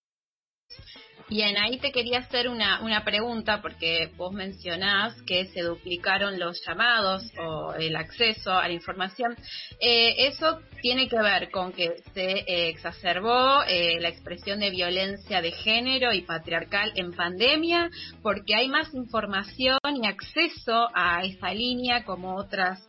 Bien, 1.31 1.57
ahí 1.59 1.79
te 1.79 1.93
quería 1.93 2.19
hacer 2.19 2.49
una, 2.49 2.81
una 2.81 3.05
pregunta 3.05 3.63
porque 3.63 4.11
vos 4.17 4.33
mencionás 4.33 5.15
que 5.23 5.47
se 5.47 5.63
duplicaron 5.63 6.41
los 6.41 6.61
llamados 6.67 7.23
o 7.39 7.73
el 7.75 7.95
acceso 7.95 8.53
a 8.53 8.67
la 8.67 8.75
información. 8.75 9.37
Eh, 9.79 10.27
eso 10.27 10.59
tiene 10.83 11.09
que 11.09 11.23
ver 11.23 11.53
con 11.53 11.73
que 11.73 12.03
se 12.15 12.31
eh, 12.31 12.69
exacerbó 12.71 13.63
eh, 13.63 14.01
la 14.01 14.09
expresión 14.09 14.59
de 14.59 14.71
violencia 14.71 15.41
de 15.41 15.53
género 15.53 16.13
y 16.13 16.23
patriarcal 16.23 16.91
en 16.97 17.13
pandemia 17.13 17.91
porque 18.25 18.57
hay 18.57 18.67
más 18.67 18.93
información 18.93 19.79
y 20.03 20.09
acceso 20.09 20.89
a 20.93 21.23
esa 21.23 21.55
línea 21.55 22.03
como 22.03 22.35
otras 22.35 22.85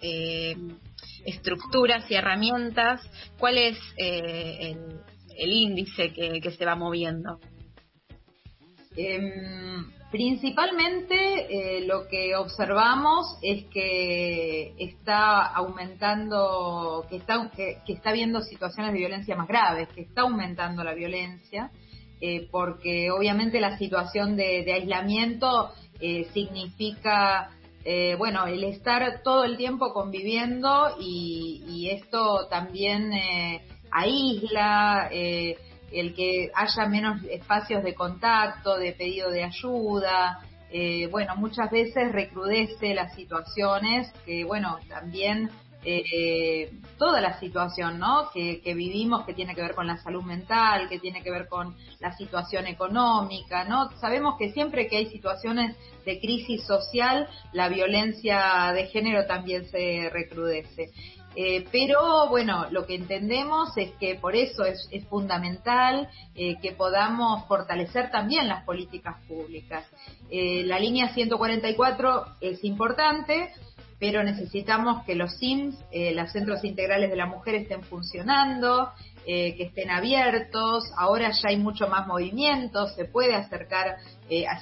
estructuras 1.27 2.09
y 2.09 2.15
herramientas. 2.15 3.01
¿Cuál 3.37 3.59
es 3.59 3.77
el, 3.97 4.79
índice 5.37 6.11
que 6.11 6.51
se 6.57 6.65
va 6.65 6.75
moviendo? 6.75 7.39
Em, 8.95 9.85
principalmente 10.11 11.77
eh, 11.77 11.85
lo 11.85 12.07
que 12.09 12.35
observamos 12.35 13.37
es 13.41 13.63
que 13.65 14.73
está 14.77 15.45
aumentando, 15.45 17.05
que 17.09 17.15
está, 17.15 17.49
que, 17.55 17.79
habiendo 18.03 18.41
situaciones 18.41 18.91
de 18.91 18.99
violencia 18.99 19.35
más 19.37 19.47
graves, 19.47 19.87
que 19.95 20.01
está 20.01 20.23
aumentando 20.23 20.83
la 20.83 20.93
violencia, 20.93 21.71
eh, 22.19 22.49
porque 22.51 23.09
obviamente 23.11 23.61
la 23.61 23.77
situación 23.77 24.35
de, 24.35 24.71
aislamiento 24.73 25.71
eh, 26.01 26.27
significa, 26.33 27.51
bueno, 28.17 28.45
el 28.45 28.63
estar 28.65 29.23
todo 29.23 29.43
el 29.43 29.57
tiempo 29.57 29.91
conviviendo 29.91 30.97
y 30.99 31.89
esto 31.89 32.47
también 32.47 33.11
aísla 33.89 35.09
el 35.91 36.13
que 36.13 36.51
haya 36.53 36.85
menos 36.87 37.23
espacios 37.29 37.83
de 37.83 37.93
contacto, 37.93 38.77
de 38.77 38.93
pedido 38.93 39.29
de 39.29 39.43
ayuda, 39.43 40.39
eh, 40.73 41.07
bueno, 41.07 41.35
muchas 41.35 41.69
veces 41.69 42.11
recrudece 42.13 42.93
las 42.93 43.13
situaciones 43.13 44.11
que, 44.25 44.45
bueno, 44.45 44.79
también 44.87 45.49
eh, 45.83 46.71
toda 46.97 47.19
la 47.19 47.39
situación, 47.39 47.99
¿no? 47.99 48.29
Que, 48.33 48.61
que, 48.61 48.73
vivimos, 48.73 49.25
que 49.25 49.33
tiene 49.33 49.55
que 49.55 49.63
ver 49.63 49.73
con 49.73 49.87
la 49.87 49.97
salud 49.97 50.23
mental, 50.23 50.87
que 50.87 50.99
tiene 50.99 51.23
que 51.23 51.31
ver 51.31 51.47
con 51.47 51.75
la 51.99 52.15
situación 52.15 52.67
económica, 52.67 53.65
¿no? 53.65 53.89
Sabemos 53.99 54.35
que 54.37 54.53
siempre 54.53 54.87
que 54.87 54.97
hay 54.97 55.07
situaciones 55.07 55.75
de 56.05 56.19
crisis 56.19 56.63
social, 56.65 57.27
la 57.51 57.67
violencia 57.67 58.71
de 58.73 58.85
género 58.87 59.25
también 59.25 59.65
se 59.71 60.09
recrudece. 60.11 60.91
Eh, 61.35 61.65
pero 61.71 62.27
bueno, 62.27 62.67
lo 62.71 62.85
que 62.85 62.95
entendemos 62.95 63.77
es 63.77 63.91
que 63.93 64.15
por 64.15 64.35
eso 64.35 64.65
es, 64.65 64.89
fundamental 65.09 66.09
eh, 66.35 66.57
que 66.61 66.73
podamos 66.73 67.47
fortalecer 67.47 68.11
también 68.11 68.47
las 68.47 68.63
políticas 68.65 69.15
públicas. 69.27 69.85
Eh, 70.29 70.63
la 70.65 70.79
línea 70.79 71.13
144 71.13 72.25
es 72.41 72.63
importante, 72.63 73.49
pero 73.99 74.23
necesitamos 74.23 75.03
que 75.05 75.15
los 75.15 75.37
SIMS, 75.37 75.75
los 76.15 76.31
centros 76.31 76.63
integrales 76.63 77.11
de 77.11 77.15
la 77.15 77.27
mujer, 77.27 77.53
estén 77.53 77.83
funcionando, 77.83 78.91
que 79.23 79.55
estén 79.59 79.91
abiertos. 79.91 80.85
Ahora 80.97 81.29
ya 81.29 81.49
hay 81.49 81.57
mucho 81.57 81.87
más 81.87 82.07
movimiento, 82.07 82.87
se 82.87 83.05
puede 83.05 83.35
acercar. 83.35 83.97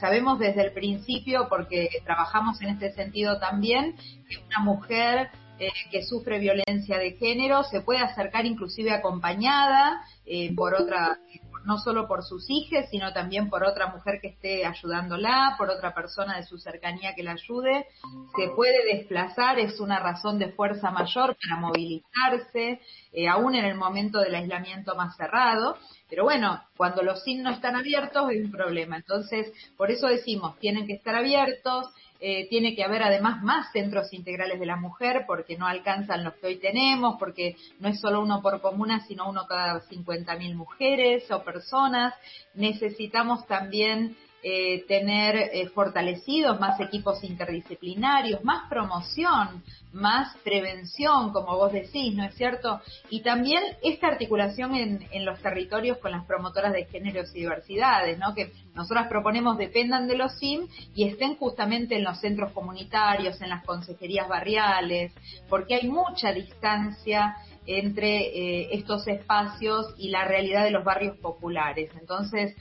sabemos 0.02 0.40
desde 0.40 0.64
el 0.66 0.74
principio, 0.74 1.48
porque 1.48 1.88
trabajamos 2.04 2.62
en 2.62 2.72
este 2.72 2.92
sentido 2.92 3.40
también, 3.40 3.96
que 4.28 4.40
una 4.46 4.60
mujer 4.60 5.30
eh, 5.60 5.70
que 5.92 6.04
sufre 6.04 6.40
violencia 6.40 6.98
de 6.98 7.12
género 7.18 7.64
se 7.64 7.82
puede 7.82 8.00
acercar 8.00 8.46
inclusive 8.46 8.92
acompañada 8.92 10.02
eh, 10.26 10.54
por 10.56 10.74
otra, 10.74 11.20
no 11.66 11.78
solo 11.80 12.08
por 12.08 12.24
sus 12.24 12.50
hijas, 12.50 12.90
sino 12.90 13.12
también 13.14 13.50
por 13.50 13.64
otra 13.64 13.88
mujer 13.88 14.20
que 14.22 14.30
esté 14.30 14.66
ayudándola, 14.66 15.56
por 15.58 15.70
otra 15.70 15.94
persona 15.94 16.38
de 16.38 16.44
su 16.44 16.58
cercanía 16.58 17.14
que 17.14 17.24
la 17.24 17.34
ayude. 17.34 17.88
Se 18.36 18.50
puede 18.56 18.96
desplazar, 18.96 19.60
es 19.60 19.80
una 19.80 20.00
razón 20.00 20.40
de 20.40 20.52
fuerza 20.54 20.92
mayor 20.92 21.36
para 21.36 21.60
movilizarse, 21.60 22.80
eh, 23.12 23.28
aún 23.28 23.56
en 23.56 23.66
el 23.66 23.76
momento 23.76 24.20
del 24.20 24.36
aislamiento 24.36 24.96
más 24.96 25.18
cerrado. 25.18 25.78
Pero 26.10 26.24
bueno, 26.24 26.64
cuando 26.78 27.04
los 27.04 27.24
signos 27.24 27.56
están 27.56 27.76
abiertos 27.76 28.32
es 28.32 28.46
un 28.46 28.52
problema. 28.52 28.96
Entonces, 28.96 29.52
por 29.78 29.92
eso 29.92 30.08
decimos, 30.08 30.58
tienen 30.60 30.88
que 30.88 30.94
estar 30.94 31.16
abiertos, 31.16 31.88
eh, 32.22 32.48
tiene 32.50 32.76
que 32.76 32.84
haber 32.84 33.02
además 33.04 33.42
más 33.44 33.72
centros 33.72 34.12
integrales 34.14 34.60
de 34.60 34.66
la 34.66 34.76
mujer 34.76 35.24
porque 35.26 35.58
no 35.58 35.68
alcanzan 35.68 36.24
los 36.24 36.34
que 36.36 36.48
hoy 36.48 36.58
tenemos, 36.58 37.16
porque 37.18 37.56
no 37.80 37.88
es 37.88 38.00
solo 38.00 38.22
uno 38.22 38.42
por 38.42 38.60
comuna, 38.60 39.06
sino 39.08 39.30
uno 39.30 39.46
cada 39.48 39.82
50.000 39.82 40.56
mujeres 40.56 41.32
o 41.32 41.44
personas. 41.44 42.14
Necesitamos 42.54 43.48
también 43.48 44.18
eh, 44.42 44.86
tener 44.88 45.36
eh, 45.36 45.68
fortalecidos 45.74 46.60
más 46.60 46.80
equipos 46.80 47.24
interdisciplinarios, 47.24 48.44
más 48.46 48.70
promoción, 48.70 49.64
más 49.92 50.36
prevención, 50.44 51.34
como 51.34 51.58
vos 51.58 51.74
decís, 51.74 52.16
¿no 52.16 52.24
es 52.24 52.36
cierto? 52.36 52.80
Y 53.10 53.22
también 53.22 53.62
esta 53.84 54.08
articulación 54.08 54.76
en, 54.76 55.26
los 55.26 55.42
territorios 55.42 55.98
con 55.98 56.12
las 56.12 56.26
promotoras 56.26 56.72
de 56.72 56.86
géneros 56.86 57.36
y 57.36 57.40
diversidades, 57.40 58.18
¿no? 58.18 58.34
Que 58.34 58.54
nosotras 58.76 59.08
proponemos 59.08 59.58
dependan 59.58 60.08
de 60.08 60.16
los 60.16 60.38
SIM 60.40 60.68
y 60.96 61.10
estén 61.10 61.36
justamente 61.36 61.96
en 61.96 62.06
los 62.06 62.20
centros 62.22 62.54
comunitarios, 62.54 63.42
en 63.42 63.50
las 63.50 63.66
consejerías 63.66 64.30
barriales, 64.30 65.12
porque 65.50 65.76
hay 65.76 65.88
mucha 65.90 66.32
distancia 66.32 67.36
entre 67.66 68.20
eh, 68.20 68.70
estos 68.72 69.08
espacios 69.08 69.94
y 69.98 70.10
la 70.10 70.24
realidad 70.26 70.64
de 70.64 70.72
los 70.72 70.84
barrios 70.84 71.18
populares. 71.18 71.92
Entonces, 72.00 72.56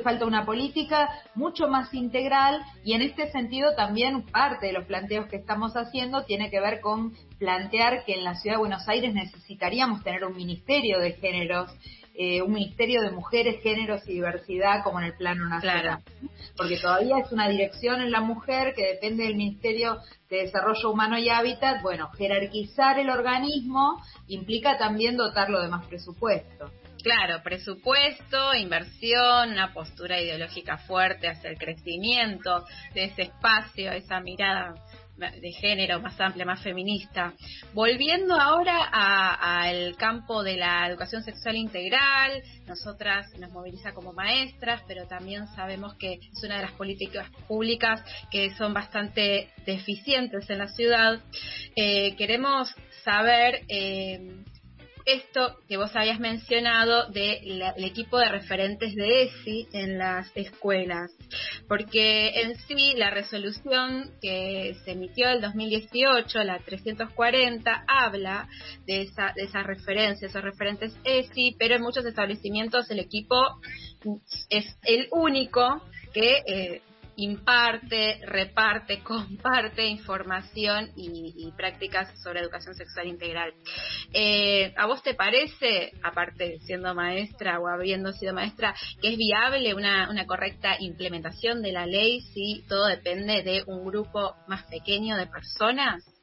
falta 0.00 0.26
una 0.26 0.44
política 0.44 1.08
mucho 1.34 1.68
más 1.68 1.92
integral 1.94 2.62
y 2.84 2.94
en 2.94 3.02
este 3.02 3.30
sentido 3.30 3.74
también 3.74 4.22
parte 4.26 4.66
de 4.66 4.72
los 4.72 4.86
planteos 4.86 5.26
que 5.26 5.36
estamos 5.36 5.72
haciendo 5.74 6.24
tiene 6.24 6.50
que 6.50 6.60
ver 6.60 6.80
con 6.80 7.12
plantear 7.38 8.04
que 8.04 8.14
en 8.14 8.24
la 8.24 8.34
ciudad 8.34 8.56
de 8.56 8.60
Buenos 8.60 8.88
Aires 8.88 9.14
necesitaríamos 9.14 10.02
tener 10.02 10.24
un 10.24 10.36
ministerio 10.36 10.98
de 10.98 11.12
géneros, 11.12 11.70
eh, 12.14 12.42
un 12.42 12.52
ministerio 12.52 13.00
de 13.02 13.10
mujeres, 13.10 13.62
géneros 13.62 14.02
y 14.08 14.14
diversidad 14.14 14.82
como 14.82 14.98
en 14.98 15.06
el 15.06 15.14
plano 15.14 15.48
nacional. 15.48 16.02
Porque 16.56 16.78
todavía 16.78 17.18
es 17.18 17.30
una 17.30 17.48
dirección 17.48 18.00
en 18.00 18.10
la 18.10 18.20
mujer 18.20 18.74
que 18.74 18.86
depende 18.86 19.24
del 19.24 19.36
Ministerio 19.36 19.98
de 20.28 20.38
Desarrollo 20.38 20.90
Humano 20.90 21.18
y 21.18 21.28
Hábitat. 21.28 21.80
Bueno, 21.82 22.10
jerarquizar 22.18 22.98
el 22.98 23.10
organismo 23.10 24.02
implica 24.26 24.76
también 24.76 25.16
dotarlo 25.16 25.62
de 25.62 25.68
más 25.68 25.86
presupuesto. 25.86 26.70
Claro, 27.02 27.42
presupuesto, 27.42 28.54
inversión, 28.54 29.52
una 29.52 29.72
postura 29.72 30.20
ideológica 30.20 30.78
fuerte 30.78 31.28
hacia 31.28 31.50
el 31.50 31.56
crecimiento 31.56 32.64
de 32.92 33.04
ese 33.04 33.22
espacio, 33.22 33.92
esa 33.92 34.20
mirada 34.20 34.74
de 35.18 35.52
género 35.52 36.00
más 36.00 36.20
amplia, 36.20 36.44
más 36.44 36.62
feminista. 36.62 37.34
Volviendo 37.72 38.34
ahora 38.34 38.84
al 38.90 39.96
campo 39.96 40.42
de 40.42 40.56
la 40.56 40.88
educación 40.88 41.22
sexual 41.22 41.56
integral, 41.56 42.42
nosotras 42.66 43.26
nos 43.38 43.50
moviliza 43.50 43.92
como 43.92 44.12
maestras, 44.12 44.82
pero 44.86 45.06
también 45.06 45.46
sabemos 45.48 45.94
que 45.96 46.14
es 46.14 46.44
una 46.44 46.56
de 46.56 46.62
las 46.62 46.72
políticas 46.72 47.28
públicas 47.48 48.02
que 48.30 48.54
son 48.56 48.72
bastante 48.72 49.50
deficientes 49.66 50.48
en 50.50 50.58
la 50.58 50.68
ciudad. 50.68 51.20
Eh, 51.74 52.14
queremos 52.16 52.72
saber 53.04 53.62
eh, 53.68 54.44
esto 55.08 55.56
que 55.66 55.78
vos 55.78 55.90
habías 55.96 56.20
mencionado 56.20 57.08
del 57.08 57.62
equipo 57.84 58.18
de 58.18 58.28
referentes 58.28 58.94
de 58.94 59.22
ESI 59.22 59.68
en 59.72 59.98
las 59.98 60.30
escuelas, 60.36 61.10
porque 61.66 62.42
en 62.42 62.56
sí 62.56 62.92
la 62.94 63.10
resolución 63.10 64.12
que 64.20 64.76
se 64.84 64.92
emitió 64.92 65.30
el 65.30 65.40
2018, 65.40 66.44
la 66.44 66.58
340, 66.58 67.84
habla 67.88 68.48
de 68.86 69.02
esa, 69.02 69.32
de 69.34 69.44
esa 69.44 69.62
referencia, 69.62 70.28
esos 70.28 70.42
referentes 70.42 70.94
ESI, 71.04 71.56
pero 71.58 71.76
en 71.76 71.82
muchos 71.82 72.04
establecimientos 72.04 72.90
el 72.90 72.98
equipo 72.98 73.36
es 74.50 74.78
el 74.84 75.08
único 75.10 75.82
que 76.12 76.42
eh, 76.46 76.82
imparte, 77.18 78.20
reparte, 78.24 79.00
comparte 79.04 79.86
información 79.86 80.90
y, 80.96 81.52
prácticas 81.56 82.08
sobre 82.22 82.40
educación 82.40 82.74
sexual 82.74 83.08
integral. 83.08 83.52
Eh, 84.12 84.72
¿A 84.76 84.86
vos 84.86 85.02
te 85.02 85.14
parece, 85.14 85.92
aparte 86.02 86.58
siendo 86.60 86.94
maestra 86.94 87.58
o 87.58 87.66
habiendo 87.66 88.12
sido 88.12 88.32
maestra, 88.32 88.74
que 89.02 89.08
es 89.08 89.16
viable 89.16 89.74
una, 89.74 90.08
una 90.08 90.26
correcta 90.26 90.76
implementación 90.78 91.62
de 91.62 91.72
la 91.72 91.86
ley 91.86 92.20
si 92.20 92.64
todo 92.68 92.86
depende 92.86 93.42
de 93.42 93.64
un 93.66 93.84
grupo 93.84 94.36
más 94.46 94.64
pequeño 94.66 95.16
de 95.16 95.26
personas? 95.26 96.17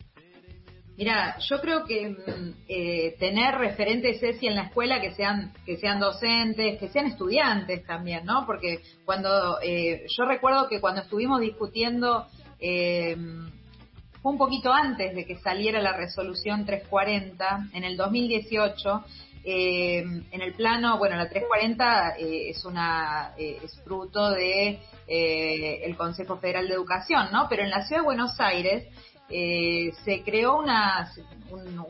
Mira, 0.97 1.37
yo 1.39 1.59
creo 1.59 1.83
que 1.83 2.09
mm, 2.09 2.53
eh, 2.69 3.15
tener 3.19 3.55
referentes 3.55 4.23
ESI 4.23 4.47
en 4.47 4.55
la 4.55 4.63
escuela 4.63 5.01
que 5.01 5.13
sean 5.13 5.51
que 5.65 5.77
sean 5.77 5.99
docentes, 5.99 6.79
que 6.79 6.87
sean 6.87 7.07
estudiantes 7.07 7.85
también, 7.85 8.25
¿no? 8.25 8.45
Porque 8.45 8.81
cuando 9.03 9.59
eh, 9.61 10.05
yo 10.07 10.25
recuerdo 10.25 10.69
que 10.69 10.79
cuando 10.79 11.01
estuvimos 11.01 11.41
discutiendo 11.41 12.27
eh, 12.59 13.17
fue 14.21 14.31
un 14.31 14.37
poquito 14.37 14.71
antes 14.71 15.13
de 15.13 15.25
que 15.25 15.37
saliera 15.39 15.81
la 15.81 15.93
resolución 15.93 16.65
340 16.65 17.67
en 17.73 17.83
el 17.83 17.97
2018. 17.97 19.03
en 19.47 20.41
el 20.41 20.53
plano, 20.53 20.97
bueno, 20.97 21.15
la 21.17 21.29
340 21.29 22.15
es 22.17 22.65
una 22.65 23.35
fruto 23.83 24.31
de 24.31 24.79
el 25.07 25.95
Consejo 25.95 26.37
Federal 26.37 26.67
de 26.67 26.73
Educación, 26.73 27.27
¿no? 27.31 27.45
Pero 27.47 27.61
en 27.61 27.69
la 27.69 27.85
Ciudad 27.85 28.01
de 28.01 28.05
Buenos 28.05 28.39
Aires 28.39 28.87
eh, 29.29 29.91
se 30.03 30.23
creó 30.23 30.59
un, 30.59 30.69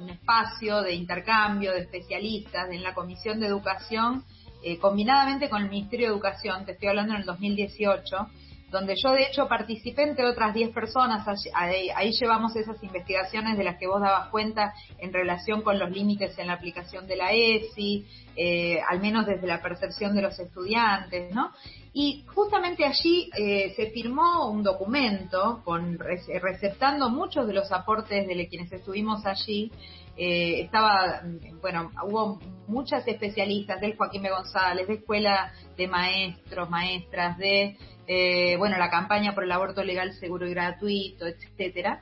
espacio 0.10 0.82
de 0.82 0.94
intercambio 0.94 1.72
de 1.74 1.82
especialistas 1.82 2.70
en 2.72 2.82
la 2.82 2.94
Comisión 2.94 3.40
de 3.40 3.48
Educación, 3.48 4.24
eh, 4.64 4.78
combinadamente 4.80 5.50
con 5.50 5.62
el 5.62 5.70
Ministerio 5.70 6.08
de 6.08 6.14
Educación, 6.14 6.66
te 6.66 6.72
estoy 6.72 6.90
hablando 6.90 7.14
en 7.14 7.22
el 7.22 7.26
2018, 7.26 8.30
donde 8.76 8.96
yo 8.98 9.12
de 9.14 9.24
hecho 9.24 9.48
participé 9.48 10.04
entre 10.04 10.26
otras 10.26 10.54
10 10.54 10.72
personas, 10.72 11.26
ahí, 11.54 12.12
llevamos 12.12 12.56
esas 12.58 12.82
investigaciones 12.84 13.58
de 13.58 13.64
las 13.64 13.78
que 13.78 13.88
vos 13.88 14.02
dabas 14.02 14.28
cuenta 14.30 14.74
en 14.98 15.14
relación 15.14 15.62
con 15.62 15.80
los 15.80 15.90
límites 15.90 16.38
en 16.38 16.48
la 16.48 16.54
aplicación 16.54 17.08
de 17.08 17.16
la 17.16 17.32
ESI, 17.32 18.06
eh, 18.36 18.80
al 18.90 19.00
menos 19.00 19.26
desde 19.26 19.48
la 19.48 19.62
percepción 19.62 20.14
de 20.14 20.22
los 20.22 20.38
estudiantes, 20.38 21.34
¿no? 21.34 21.52
Y 21.94 22.26
justamente 22.28 22.84
allí 22.84 23.30
eh, 23.38 23.74
se 23.78 23.92
firmó 23.92 24.50
un 24.50 24.62
documento 24.62 25.62
con 25.64 25.98
receptando 25.98 27.10
muchos 27.10 27.48
de 27.48 27.54
los 27.54 27.72
aportes 27.72 28.28
de 28.28 28.48
quienes 28.50 28.70
estuvimos 28.74 29.26
allí. 29.26 29.72
Eh, 30.18 30.62
estaba, 30.62 31.22
bueno, 31.62 31.92
hubo 32.04 32.40
muchas 32.68 33.08
especialistas 33.08 33.80
del 33.80 33.96
Joaquín 33.96 34.24
B. 34.24 34.30
González, 34.30 34.88
de 34.88 34.96
Escuela 34.96 35.54
de 35.78 35.88
Maestros, 35.88 36.70
Maestras, 36.70 37.38
de, 37.38 37.78
eh, 38.08 38.56
bueno, 38.58 38.78
la 38.78 38.90
campaña 38.90 39.34
por 39.34 39.44
el 39.44 39.52
aborto 39.52 39.84
legal, 39.84 40.14
seguro 40.14 40.48
y 40.48 40.52
gratuito, 40.52 41.26
etcétera. 41.26 42.02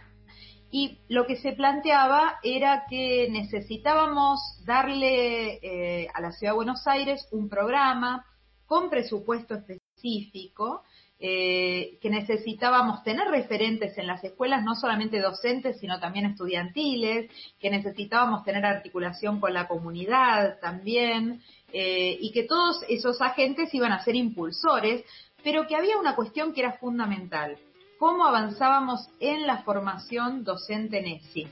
Y 0.71 0.99
lo 1.07 1.27
que 1.27 1.35
se 1.37 1.53
planteaba 1.53 2.39
era 2.43 2.85
que 2.89 3.27
necesitábamos 3.29 4.39
darle 4.65 6.09
a 6.13 6.19
la 6.19 6.31
Ciudad 6.31 6.53
de 6.53 6.55
Buenos 6.55 6.87
Aires 6.87 7.27
un 7.31 7.47
programa 7.47 8.25
con 8.65 8.89
presupuesto 8.89 9.53
específico 9.53 10.81
eh, 11.25 11.99
que 12.01 12.09
necesitábamos 12.09 13.01
tener 13.03 13.29
referentes 13.29 13.97
en 13.97 14.07
las 14.07 14.21
escuelas, 14.25 14.61
no 14.61 14.75
solamente 14.75 15.21
docentes, 15.21 15.79
sino 15.79 15.97
también 15.97 16.25
estudiantiles, 16.25 17.31
que 17.61 17.69
necesitábamos 17.69 18.43
tener 18.43 18.65
articulación 18.65 19.39
con 19.39 19.53
la 19.53 19.69
comunidad 19.69 20.59
también, 20.59 21.41
eh, 21.71 22.17
y 22.19 22.33
que 22.33 22.43
todos 22.43 22.83
esos 22.89 23.21
agentes 23.21 23.73
iban 23.73 23.93
a 23.93 24.03
ser 24.03 24.15
impulsores, 24.15 25.05
pero 25.43 25.67
que 25.67 25.75
había 25.75 25.97
una 25.97 26.15
cuestión 26.15 26.53
que 26.53 26.61
era 26.61 26.73
fundamental, 26.73 27.57
cómo 27.99 28.25
avanzábamos 28.25 29.07
en 29.19 29.47
la 29.47 29.63
formación 29.63 30.43
docente 30.43 30.99
en 30.99 31.07
ESI. 31.07 31.47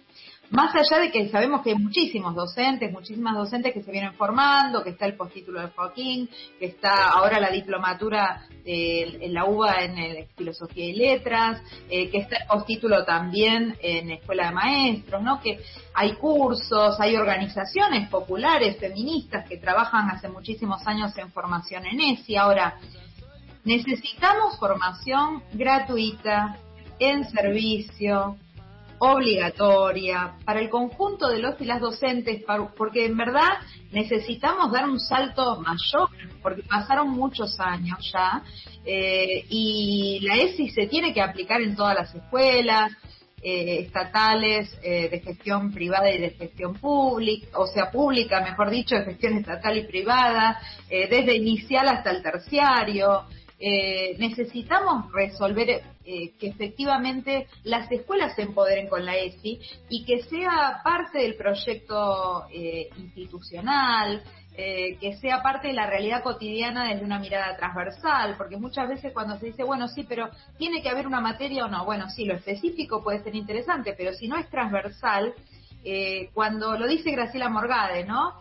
Más 0.52 0.76
allá 0.76 1.02
de 1.02 1.12
que 1.12 1.30
sabemos 1.30 1.62
que 1.62 1.70
hay 1.70 1.78
muchísimos 1.78 2.36
docentes, 2.36 2.92
muchísimas 2.92 3.36
docentes 3.36 3.74
que 3.74 3.84
se 3.84 3.90
vienen 3.90 4.16
formando, 4.16 4.84
que 4.84 4.90
está 4.90 5.06
el 5.06 5.16
postítulo 5.16 5.62
de 5.62 5.70
Joaquín, 5.70 6.30
que 6.60 6.66
está 6.66 7.12
ahora 7.12 7.40
la 7.40 7.50
diplomatura 7.50 8.46
en 8.66 9.34
la 9.34 9.46
UBA 9.46 9.86
en 9.86 10.28
Filosofía 10.36 10.86
y 10.86 10.94
Letras, 10.94 11.62
eh, 11.90 12.10
que 12.10 12.18
está 12.18 12.36
el 12.36 12.48
postítulo 12.48 13.06
también 13.06 13.78
en 13.82 14.12
Escuela 14.12 14.48
de 14.48 14.52
Maestros, 14.52 15.24
¿no? 15.24 15.40
Que 15.40 15.58
hay 15.94 16.16
cursos, 16.16 17.00
hay 17.00 17.16
organizaciones 17.16 18.10
populares, 18.10 18.78
feministas, 18.78 19.48
que 19.48 19.56
trabajan 19.56 20.10
hace 20.10 20.28
muchísimos 20.28 20.86
años 20.86 21.18
en 21.18 21.32
formación 21.32 21.86
en 21.86 22.02
ESI. 22.02 22.36
Ahora, 22.36 22.78
necesitamos 23.64 24.58
formación 24.60 25.44
gratuita, 25.54 26.58
en 27.00 27.28
servicio, 27.30 28.38
obligatoria 29.04 30.34
para 30.46 30.60
el 30.60 30.70
conjunto 30.70 31.28
de 31.28 31.40
los 31.40 31.60
y 31.60 31.66
las 31.66 31.82
docentes, 31.82 32.44
porque 32.78 33.06
en 33.06 33.18
verdad 33.18 33.58
necesitamos 33.92 34.72
dar 34.72 34.88
un 34.88 35.00
salto 35.00 35.60
mayor, 35.60 36.08
porque 36.44 36.62
pasaron 36.62 37.10
muchos 37.10 37.60
años 37.60 37.98
ya, 38.14 38.44
eh, 38.86 39.44
y 39.50 40.20
la 40.22 40.36
ESI 40.36 40.70
se 40.70 40.86
tiene 40.86 41.16
que 41.16 41.22
aplicar 41.22 41.62
en 41.62 41.76
todas 41.76 41.96
las 41.96 42.14
escuelas, 42.14 42.92
eh, 43.42 43.80
estatales, 43.88 44.78
eh, 44.84 45.10
de 45.10 45.20
gestión 45.20 45.72
privada 45.72 46.12
y 46.12 46.22
de 46.22 46.30
gestión 46.30 46.76
pública, 46.76 47.58
o 47.58 47.66
sea, 47.66 47.90
pública, 47.90 48.42
mejor 48.42 48.70
dicho, 48.70 48.94
de 48.94 49.06
gestión 49.06 49.34
estatal 49.40 49.80
y 49.80 49.88
privada, 49.88 50.62
desde 50.88 51.38
inicial 51.38 51.88
hasta 51.88 52.12
el 52.12 52.22
terciario. 52.22 53.24
Eh, 53.64 54.16
necesitamos 54.18 55.12
resolver 55.12 55.70
eh, 56.04 56.34
que 56.40 56.48
efectivamente 56.48 57.48
las 57.64 57.92
escuelas 57.92 58.34
se 58.36 58.42
empoderen 58.42 58.88
con 58.88 59.06
la 59.06 59.16
ESI 59.16 59.62
y 59.88 60.04
que 60.04 60.24
sea 60.24 60.82
parte 60.84 61.20
del 61.20 61.36
proyecto 61.36 62.48
eh, 62.52 62.90
institucional, 62.98 64.24
que 64.54 65.18
sea 65.20 65.42
parte 65.42 65.70
de 65.70 65.74
la 65.74 65.88
realidad 65.88 66.22
cotidiana 66.22 66.90
desde 66.90 67.06
una 67.06 67.18
mirada 67.18 67.56
transversal, 67.56 68.36
porque 68.38 68.58
muchas 68.58 68.90
veces 68.90 69.12
cuando 69.12 69.40
se 69.40 69.48
dice, 69.48 69.64
bueno, 69.64 69.88
sí, 69.88 70.06
pero 70.08 70.30
tiene 70.58 70.84
que 70.84 70.90
haber 70.90 71.08
una 71.08 71.22
materia 71.22 71.66
o 71.66 71.68
no, 71.68 71.84
bueno, 71.84 72.10
sí, 72.10 72.26
lo 72.26 72.36
específico 72.36 73.02
puede 73.02 73.24
ser 73.24 73.34
interesante, 73.34 73.96
pero 73.98 74.14
si 74.14 74.28
no 74.28 74.38
es 74.38 74.48
transversal, 74.50 75.34
cuando 76.34 76.78
lo 76.78 76.86
dice 76.86 77.12
Graciela 77.12 77.50
Morgade, 77.50 78.06
¿no? 78.06 78.34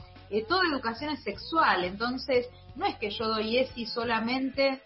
toda 0.47 0.67
educación 0.71 1.11
es 1.11 1.23
sexual, 1.23 1.85
entonces 1.85 2.51
no 2.75 2.85
es 2.85 2.97
que 2.97 3.11
yo 3.11 3.27
doy 3.27 3.57
ESI 3.57 3.87
solamente 3.87 4.83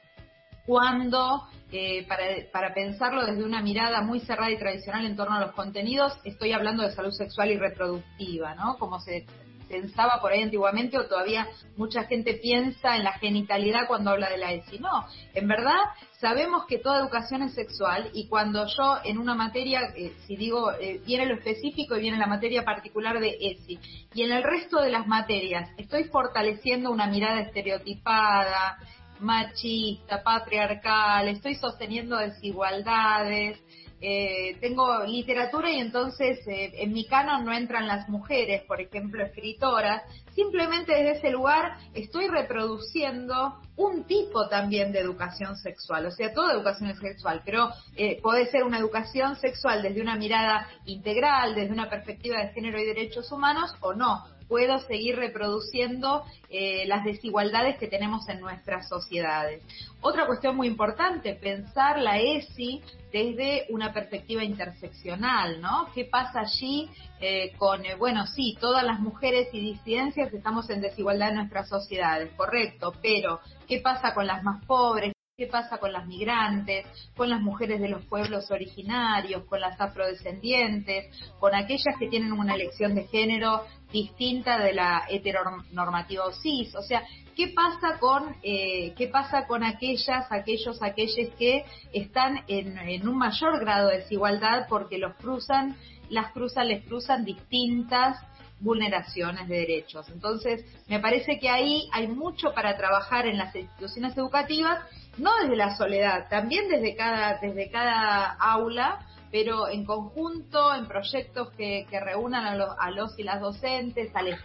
cuando, 0.67 1.47
eh, 1.73 2.07
para, 2.07 2.25
para 2.53 2.75
pensarlo 2.75 3.25
desde 3.25 3.45
una 3.45 3.61
mirada 3.61 4.01
muy 4.03 4.21
cerrada 4.21 4.51
y 4.51 4.59
tradicional 4.59 5.05
en 5.05 5.17
torno 5.17 5.37
a 5.37 5.41
los 5.41 5.53
contenidos, 5.53 6.13
estoy 6.25 6.53
hablando 6.53 6.83
de 6.83 6.93
salud 6.93 7.13
sexual 7.13 7.51
y 7.51 7.59
reproductiva, 7.59 8.55
¿no? 8.55 8.77
Como 8.79 9.01
se 9.01 9.27
pensaba 9.69 10.21
por 10.21 10.33
ahí 10.33 10.43
antiguamente 10.43 10.99
o 10.99 11.07
todavía 11.07 11.49
mucha 11.77 12.05
gente 12.05 12.35
piensa 12.35 12.97
en 12.97 13.05
la 13.05 13.13
genitalidad 13.15 13.87
cuando 13.87 14.11
habla 14.11 14.31
de 14.31 14.39
la 14.39 14.53
ESI. 14.53 14.79
No, 14.79 15.07
en 15.35 15.49
verdad 15.49 15.79
sabemos 16.21 16.67
que 16.67 16.79
toda 16.79 17.01
educación 17.01 17.43
es 17.43 17.55
sexual 17.55 18.11
y 18.13 18.29
cuando 18.29 18.67
yo 18.67 18.99
en 19.05 19.19
una 19.19 19.35
materia, 19.35 19.81
eh, 19.97 20.13
si 20.27 20.37
digo, 20.37 20.73
eh, 20.73 21.01
viene 21.05 21.27
lo 21.27 21.35
específico 21.35 21.97
y 21.97 22.01
viene 22.01 22.19
la 22.19 22.27
materia 22.27 22.65
particular 22.65 23.19
de 23.21 23.37
ESI, 23.41 23.79
y 24.15 24.23
en 24.23 24.33
el 24.33 24.43
resto 24.43 24.81
de 24.81 24.91
las 24.91 25.07
materias 25.07 25.69
estoy 25.77 26.05
fortaleciendo 26.05 26.91
una 26.91 27.07
mirada 27.07 27.41
estereotipada, 27.41 28.79
machista, 29.21 30.23
patriarcal, 30.23 31.29
estoy 31.29 31.55
sosteniendo 31.55 32.17
desigualdades, 32.17 33.59
eh, 34.07 34.59
tengo 34.61 35.03
literatura 35.05 35.71
y 35.71 35.79
entonces 35.79 36.47
eh, 36.47 36.73
en 36.75 36.93
mi 36.93 37.07
canon 37.07 37.43
no 37.45 37.55
entran 37.55 37.87
las 37.87 38.07
mujeres, 38.09 38.63
por 38.65 38.81
ejemplo, 38.81 39.25
escritoras, 39.25 40.03
simplemente 40.35 40.93
desde 40.93 41.13
ese 41.13 41.31
lugar 41.31 41.79
estoy 41.95 42.29
reproduciendo 42.29 43.55
un 43.77 44.05
tipo 44.05 44.47
también 44.49 44.93
de 44.93 45.01
educación 45.01 45.57
sexual, 45.57 46.05
o 46.05 46.11
sea, 46.11 46.35
toda 46.35 46.53
educación 46.53 46.95
sexual, 46.97 47.41
pero 47.47 47.71
eh, 47.97 48.21
puede 48.21 48.47
ser 48.51 48.65
una 48.65 48.79
educación 48.79 49.37
sexual 49.37 49.83
desde 49.83 50.03
una 50.03 50.17
mirada 50.17 50.69
integral, 50.85 51.55
desde 51.55 51.73
una 51.73 51.89
perspectiva 51.89 52.41
de 52.41 52.53
género 52.53 52.79
y 52.79 52.85
derechos 52.85 53.33
humanos 53.33 53.75
o 53.81 53.95
no, 53.95 54.23
puedo 54.55 54.79
seguir 54.83 55.17
reproduciendo 55.17 56.23
eh, 56.49 56.87
las 56.87 57.03
desigualdades 57.03 57.77
que 57.77 57.89
tenemos 57.89 58.29
en 58.29 58.39
nuestras 58.39 58.89
sociedades. 58.89 59.65
Otra 60.01 60.27
cuestión 60.27 60.55
muy 60.55 60.69
importante, 60.69 61.35
pensar 61.35 61.99
la 61.99 62.21
ESI 62.21 62.81
desde 63.13 63.67
una 63.71 63.93
perspectiva 63.93 64.45
interseccional, 64.45 65.61
¿no? 65.61 65.89
¿Qué 65.93 66.05
pasa 66.05 66.43
allí 66.43 66.89
eh, 67.21 67.51
con, 67.59 67.85
eh, 67.85 67.97
bueno, 67.97 68.29
sí, 68.29 68.57
todas 68.61 68.85
las 68.85 69.01
mujeres 69.01 69.49
y 69.53 69.59
disidencias 69.59 70.33
estamos 70.33 70.71
en 70.71 70.83
desigualdad 70.83 71.31
en 71.31 71.39
nuestras 71.39 71.69
sociedades, 71.69 72.31
correcto, 72.37 72.95
pero 73.03 73.41
¿qué 73.67 73.81
pasa 73.81 74.15
con 74.15 74.29
las 74.29 74.45
más 74.45 74.65
pobres? 74.67 75.15
¿Qué 75.37 75.49
pasa 75.49 75.79
con 75.79 75.93
las 75.93 76.07
migrantes, 76.07 76.87
con 77.17 77.29
las 77.29 77.41
mujeres 77.41 77.81
de 77.81 77.89
los 77.89 78.05
pueblos 78.05 78.53
originarios, 78.53 79.43
con 79.47 79.61
las 79.61 79.81
afrodescendientes, 79.81 81.07
con 81.41 81.57
aquellas 81.57 81.97
que 81.99 82.07
tienen 82.07 82.33
una 82.33 82.55
elección 82.55 82.95
de 82.95 83.09
género 83.09 83.65
distinta 83.95 84.59
de 84.59 84.75
la 84.75 85.05
heteronormativa 85.09 86.25
cis? 86.43 86.75
O 86.75 86.83
sea, 86.83 87.03
¿qué 87.37 87.49
pasa 87.55 87.99
con, 88.01 88.37
eh, 88.43 88.93
qué 88.97 89.07
pasa 89.07 89.47
con 89.47 89.63
aquellas, 89.63 90.27
aquellos, 90.31 90.83
aquellos 90.83 91.31
que 91.39 91.65
están 91.93 92.41
en, 92.49 92.77
en 92.77 93.09
un 93.09 93.17
mayor 93.17 93.61
grado 93.61 93.89
de 93.89 93.99
desigualdad 93.99 94.67
porque 94.69 94.99
los 94.99 95.15
cruzan, 95.15 95.77
las 96.11 96.33
cruzan, 96.33 96.69
les 96.69 96.85
cruzan 96.85 97.25
distintas 97.25 98.19
vulneraciones 98.61 99.47
de 99.49 99.59
derechos. 99.59 100.09
Entonces, 100.09 100.65
me 100.89 100.99
parece 100.99 101.39
que 101.39 101.49
ahí 101.49 101.89
hay 101.93 102.09
mucho 102.09 102.53
para 102.53 102.77
trabajar 102.77 103.27
en 103.27 103.39
las 103.39 103.55
instituciones 103.55 104.17
educativas 104.17 104.81
no 105.19 105.31
desde 105.43 105.57
la 105.57 105.77
soledad, 105.77 106.29
también 106.29 106.69
desde 106.69 106.97
cada, 106.97 107.39
desde 107.39 107.71
cada 107.71 108.33
aula, 108.33 109.07
pero 109.35 109.69
en 109.69 109.85
conjunto, 109.85 110.73
en 110.73 110.87
proyectos 110.87 111.51
que, 111.57 111.89
reúnan 111.91 112.47
a 112.47 112.91
los, 112.93 113.19
y 113.19 113.25
las 113.25 113.41
docentes, 113.41 114.15
a 114.15 114.23
los 114.23 114.39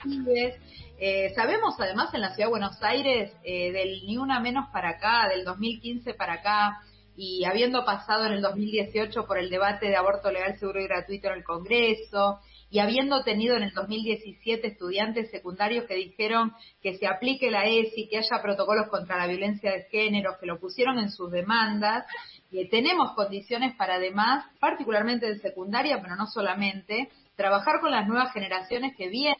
eh, 0.98 1.32
sabemos 1.36 1.76
además 1.78 2.12
en 2.16 2.22
la 2.22 2.34
Ciudad 2.34 2.48
de 2.48 2.54
Buenos 2.54 2.82
Aires, 2.82 3.32
eh, 3.44 3.72
del 3.72 4.02
ni 4.08 4.18
una 4.18 4.40
menos 4.40 4.68
para 4.74 4.90
acá, 4.90 5.30
del 5.30 5.46
2015 5.46 6.16
para 6.16 6.34
acá, 6.34 6.80
y 7.16 7.46
habiendo 7.46 7.86
pasado 7.86 8.26
en 8.26 8.32
el 8.32 8.42
2018 8.42 9.28
por 9.28 9.38
el 9.38 9.52
debate 9.52 9.90
de 9.90 9.96
aborto 9.96 10.32
legal, 10.32 10.58
seguro 10.58 10.82
y 10.82 10.88
gratuito 10.88 11.28
en 11.28 11.36
el 11.36 11.44
Congreso, 11.44 12.40
y 12.72 12.80
habiendo 12.80 13.24
tenido 13.24 13.58
en 13.58 13.64
el 13.64 13.74
2017 13.74 14.68
estudiantes 14.68 15.30
secundarios 15.30 15.86
que 15.86 15.96
dijeron 15.96 16.54
que 16.82 16.98
se 16.98 17.06
aplique 17.06 17.52
la 17.52 17.66
ESI, 17.66 18.08
que 18.10 18.18
haya 18.18 18.42
protocolos 18.42 18.88
contra 18.90 19.18
la 19.18 19.28
violencia 19.28 19.72
de 19.72 19.84
género, 19.92 20.38
que 20.40 20.48
lo 20.48 20.60
pusieron 20.60 20.98
en 20.98 21.12
sus 21.12 21.32
demandas, 21.32 22.06
eh, 22.52 22.70
tenemos 22.70 23.14
condiciones 23.14 23.76
para 23.76 23.96
además, 23.96 24.46
particularmente 24.60 25.28
de 25.28 25.40
secundaria, 25.40 26.02
pero 26.02 26.16
no 26.16 26.28
solamente, 26.28 27.10
trabajar 27.36 27.80
con 27.80 27.92
las 27.92 28.08
nuevas 28.08 28.34
generaciones 28.34 28.96
que 28.98 29.10
vienen 29.10 29.38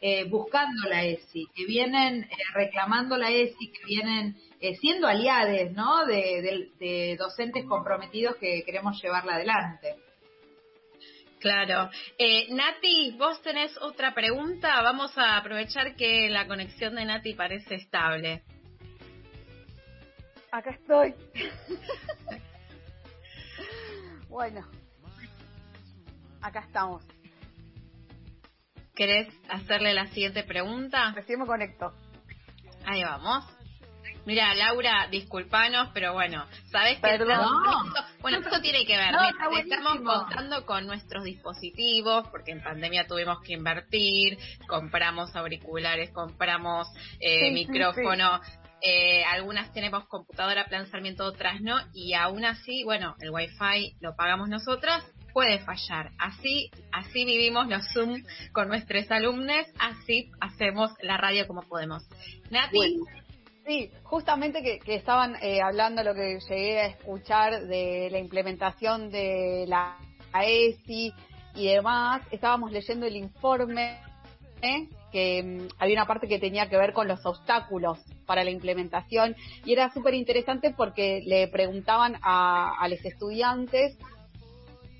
eh, 0.00 0.24
buscando 0.24 0.88
la 0.88 1.04
ESI, 1.04 1.46
que 1.54 1.64
vienen 1.64 2.24
eh, 2.24 2.28
reclamando 2.52 3.16
la 3.16 3.30
ESI, 3.30 3.70
que 3.70 3.84
vienen 3.86 4.36
siendo 4.80 5.06
aliados 5.06 5.72
¿no? 5.72 6.06
de 6.06 7.16
docentes 7.18 7.66
comprometidos 7.66 8.36
que 8.36 8.62
queremos 8.64 9.00
llevarla 9.02 9.34
adelante. 9.34 9.96
Claro. 11.44 11.90
Eh, 12.16 12.46
Nati, 12.54 13.14
vos 13.18 13.42
tenés 13.42 13.76
otra 13.82 14.14
pregunta. 14.14 14.80
Vamos 14.80 15.12
a 15.18 15.36
aprovechar 15.36 15.94
que 15.94 16.30
la 16.30 16.46
conexión 16.46 16.94
de 16.94 17.04
Nati 17.04 17.34
parece 17.34 17.74
estable. 17.74 18.40
Acá 20.54 20.70
estoy. 20.70 21.12
bueno, 24.28 24.64
acá 26.40 26.60
estamos. 26.60 27.02
¿Querés 28.94 29.34
hacerle 29.48 29.94
la 29.94 30.06
siguiente 30.06 30.44
pregunta? 30.44 31.12
Recién 31.16 31.40
me 31.40 31.46
conecto. 31.46 31.92
Ahí 32.86 33.02
vamos. 33.02 33.44
Mira, 34.26 34.54
Laura, 34.54 35.08
disculpanos, 35.10 35.90
pero 35.92 36.12
bueno, 36.12 36.46
¿sabes 36.70 37.00
qué? 37.00 37.18
bueno, 38.22 38.38
esto 38.38 38.60
tiene 38.60 38.86
que 38.86 38.96
ver. 38.96 39.12
estamos 39.58 40.02
contando 40.02 40.64
con 40.64 40.86
nuestros 40.86 41.24
dispositivos, 41.24 42.28
porque 42.28 42.52
en 42.52 42.62
pandemia 42.62 43.08
tuvimos 43.08 43.40
que 43.40 43.54
invertir, 43.54 44.38
compramos 44.68 45.34
auriculares, 45.34 46.12
compramos 46.12 46.86
eh, 47.18 47.50
micrófono. 47.50 48.40
Eh, 48.86 49.24
algunas 49.24 49.72
tenemos 49.72 50.06
computadora 50.08 50.66
plan 50.66 50.86
Sarmiento, 50.88 51.24
otras 51.24 51.62
no, 51.62 51.78
y 51.94 52.12
aún 52.12 52.44
así, 52.44 52.84
bueno, 52.84 53.14
el 53.20 53.30
wifi 53.30 53.96
lo 54.00 54.14
pagamos 54.14 54.50
nosotras, 54.50 55.02
puede 55.32 55.58
fallar. 55.60 56.10
Así, 56.18 56.70
así 56.92 57.24
vivimos 57.24 57.66
los 57.68 57.82
Zoom 57.94 58.22
con 58.52 58.68
nuestros 58.68 59.10
alumnos, 59.10 59.66
así 59.78 60.30
hacemos 60.38 60.90
la 61.00 61.16
radio 61.16 61.46
como 61.46 61.62
podemos. 61.62 62.06
Nati, 62.50 63.00
Sí, 63.66 63.90
justamente 64.02 64.62
que, 64.62 64.94
estaban 64.94 65.36
eh, 65.36 65.62
hablando 65.62 66.02
lo 66.02 66.14
que 66.14 66.38
llegué 66.46 66.80
a 66.80 66.86
escuchar 66.88 67.62
de 67.66 68.10
la 68.10 68.18
implementación 68.18 69.08
de 69.08 69.64
la 69.66 69.96
ESI 70.34 71.14
y 71.54 71.66
demás, 71.68 72.20
estábamos 72.30 72.70
leyendo 72.70 73.06
el 73.06 73.16
informe 73.16 73.98
¿eh? 74.60 74.88
Que 75.14 75.44
mm, 75.44 75.68
había 75.78 75.94
una 75.94 76.06
parte 76.08 76.26
que 76.26 76.40
tenía 76.40 76.68
que 76.68 76.76
ver 76.76 76.92
con 76.92 77.06
los 77.06 77.24
obstáculos 77.24 78.00
para 78.26 78.42
la 78.42 78.50
implementación 78.50 79.36
y 79.64 79.72
era 79.72 79.92
súper 79.94 80.14
interesante 80.14 80.74
porque 80.76 81.22
le 81.24 81.46
preguntaban 81.46 82.16
a, 82.20 82.84
los 82.88 83.04
estudiantes 83.04 83.96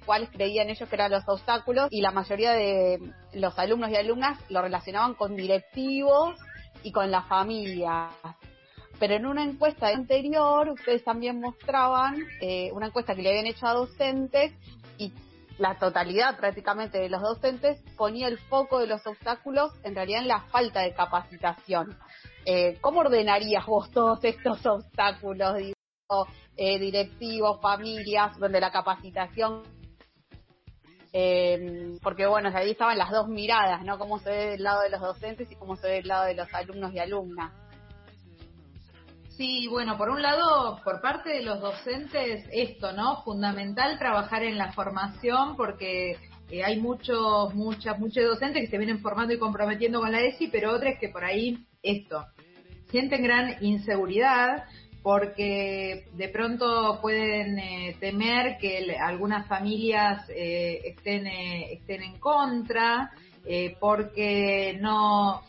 cuáles 0.06 0.30
creían 0.30 0.70
ellos 0.70 0.88
que 0.88 0.94
eran 0.94 1.10
los 1.10 1.28
obstáculos 1.28 1.88
y 1.90 2.00
la 2.00 2.12
mayoría 2.12 2.52
de 2.52 3.00
los 3.32 3.58
alumnos 3.58 3.90
y 3.90 3.96
alumnas 3.96 4.38
lo 4.50 4.62
relacionaban 4.62 5.14
con 5.14 5.34
directivos 5.34 6.38
y 6.84 6.92
con 6.92 7.10
la 7.10 7.22
familia. 7.22 8.10
Pero 9.00 9.14
en 9.14 9.26
una 9.26 9.42
encuesta 9.42 9.88
anterior, 9.88 10.68
ustedes 10.68 11.02
también 11.02 11.40
mostraban 11.40 12.18
eh, 12.40 12.70
una 12.72 12.86
encuesta 12.86 13.16
que 13.16 13.22
le 13.22 13.30
habían 13.30 13.46
hecho 13.46 13.66
a 13.66 13.72
docentes 13.72 14.52
y 14.96 15.12
la 15.58 15.78
totalidad 15.78 16.36
prácticamente 16.36 16.98
de 16.98 17.08
los 17.08 17.22
docentes 17.22 17.80
ponía 17.96 18.28
el 18.28 18.38
foco 18.38 18.80
de 18.80 18.86
los 18.86 19.06
obstáculos 19.06 19.72
en 19.82 19.94
realidad 19.94 20.22
en 20.22 20.28
la 20.28 20.40
falta 20.40 20.80
de 20.80 20.94
capacitación. 20.94 21.96
Eh, 22.44 22.78
¿Cómo 22.80 23.00
ordenarías 23.00 23.64
vos 23.66 23.90
todos 23.90 24.22
estos 24.24 24.64
obstáculos, 24.66 25.56
eh, 26.56 26.78
directivos, 26.78 27.60
familias, 27.60 28.38
donde 28.38 28.60
la 28.60 28.70
capacitación 28.70 29.62
eh, 31.16 31.96
porque 32.02 32.26
bueno, 32.26 32.50
ahí 32.52 32.72
estaban 32.72 32.98
las 32.98 33.12
dos 33.12 33.28
miradas, 33.28 33.84
¿no? 33.84 33.98
Cómo 33.98 34.18
se 34.18 34.30
ve 34.30 34.46
del 34.50 34.64
lado 34.64 34.82
de 34.82 34.90
los 34.90 35.00
docentes 35.00 35.48
y 35.48 35.54
cómo 35.54 35.76
se 35.76 35.86
ve 35.86 35.92
del 35.94 36.08
lado 36.08 36.24
de 36.24 36.34
los 36.34 36.52
alumnos 36.52 36.92
y 36.92 36.98
alumnas. 36.98 37.52
Sí, 39.36 39.66
bueno, 39.66 39.98
por 39.98 40.10
un 40.10 40.22
lado, 40.22 40.80
por 40.84 41.00
parte 41.00 41.30
de 41.30 41.42
los 41.42 41.60
docentes, 41.60 42.44
esto, 42.52 42.92
¿no? 42.92 43.22
Fundamental 43.24 43.98
trabajar 43.98 44.44
en 44.44 44.56
la 44.56 44.72
formación 44.72 45.56
porque 45.56 46.16
eh, 46.50 46.62
hay 46.62 46.78
muchos, 46.80 47.52
muchas, 47.52 47.98
muchos 47.98 48.24
docentes 48.24 48.62
que 48.62 48.68
se 48.68 48.78
vienen 48.78 49.00
formando 49.00 49.34
y 49.34 49.38
comprometiendo 49.38 49.98
con 49.98 50.12
la 50.12 50.20
ESI, 50.20 50.48
pero 50.48 50.72
otros 50.72 50.94
que 51.00 51.08
por 51.08 51.24
ahí, 51.24 51.66
esto, 51.82 52.24
sienten 52.90 53.24
gran 53.24 53.56
inseguridad 53.60 54.66
porque 55.02 56.06
de 56.12 56.28
pronto 56.28 57.00
pueden 57.02 57.58
eh, 57.58 57.96
temer 57.98 58.56
que 58.58 58.96
algunas 59.00 59.48
familias 59.48 60.28
eh, 60.28 60.80
estén, 60.84 61.26
estén 61.26 62.02
en 62.04 62.18
contra, 62.18 63.10
porque 63.78 64.78
no 64.80 65.42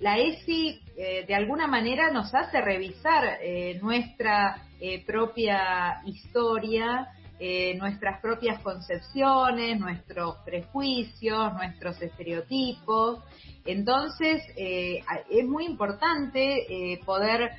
la 0.00 0.18
ESI 0.18 0.80
de 1.26 1.34
alguna 1.34 1.66
manera 1.66 2.10
nos 2.10 2.34
hace 2.34 2.60
revisar 2.60 3.38
nuestra 3.80 4.62
propia 5.06 6.02
historia 6.04 7.08
eh, 7.38 7.74
nuestras 7.76 8.18
propias 8.22 8.62
concepciones, 8.62 9.78
nuestros 9.78 10.36
prejuicios, 10.38 11.52
nuestros 11.52 12.00
estereotipos. 12.00 13.22
Entonces, 13.66 14.42
eh, 14.56 15.04
es 15.30 15.44
muy 15.46 15.66
importante 15.66 16.92
eh, 16.92 16.98
poder 17.04 17.50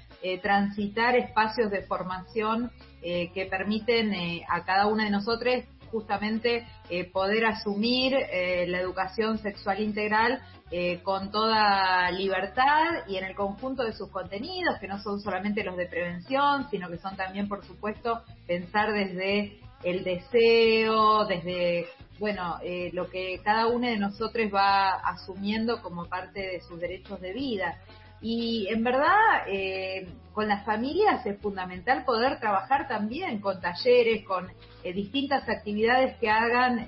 transitar 0.41 1.15
espacios 1.15 1.69
de 1.69 1.83
formación 1.83 2.71
que 3.01 3.47
permiten 3.51 4.11
a 4.49 4.65
cada 4.65 4.87
una 4.87 5.03
de 5.03 5.11
nosotros 5.11 5.63
justamente 5.91 6.65
poder 7.13 7.45
asumir 7.45 8.13
la 8.13 8.81
educación 8.81 9.37
sexual 9.37 9.79
integral 9.79 10.41
con 11.03 11.31
toda 11.31 12.11
libertad 12.11 13.07
y 13.07 13.15
en 13.15 13.23
el 13.23 13.35
conjunto 13.35 13.83
de 13.83 13.93
sus 13.93 14.09
contenidos, 14.09 14.77
que 14.79 14.87
no 14.87 14.99
son 14.99 15.21
solamente 15.21 15.63
los 15.63 15.77
de 15.77 15.85
prevención, 15.85 16.69
sino 16.69 16.89
que 16.89 16.97
son 16.97 17.15
también, 17.15 17.47
por 17.47 17.63
supuesto, 17.65 18.21
pensar 18.45 18.91
desde 18.91 19.59
el 19.83 20.03
deseo, 20.03 21.25
desde, 21.25 21.87
bueno, 22.19 22.57
eh, 22.63 22.89
lo 22.93 23.09
que 23.09 23.39
cada 23.43 23.67
uno 23.67 23.87
de 23.87 23.97
nosotros 23.97 24.47
va 24.53 24.95
asumiendo 24.95 25.81
como 25.81 26.05
parte 26.05 26.39
de 26.39 26.61
sus 26.61 26.79
derechos 26.79 27.21
de 27.21 27.33
vida. 27.33 27.77
Y 28.21 28.67
en 28.69 28.83
verdad, 28.83 29.47
eh, 29.47 30.07
con 30.33 30.47
las 30.47 30.65
familias 30.65 31.25
es 31.25 31.39
fundamental 31.39 32.03
poder 32.05 32.39
trabajar 32.39 32.87
también 32.87 33.39
con 33.39 33.59
talleres, 33.61 34.25
con 34.25 34.49
eh, 34.83 34.93
distintas 34.93 35.47
actividades 35.49 36.17
que 36.17 36.29
hagan 36.29 36.87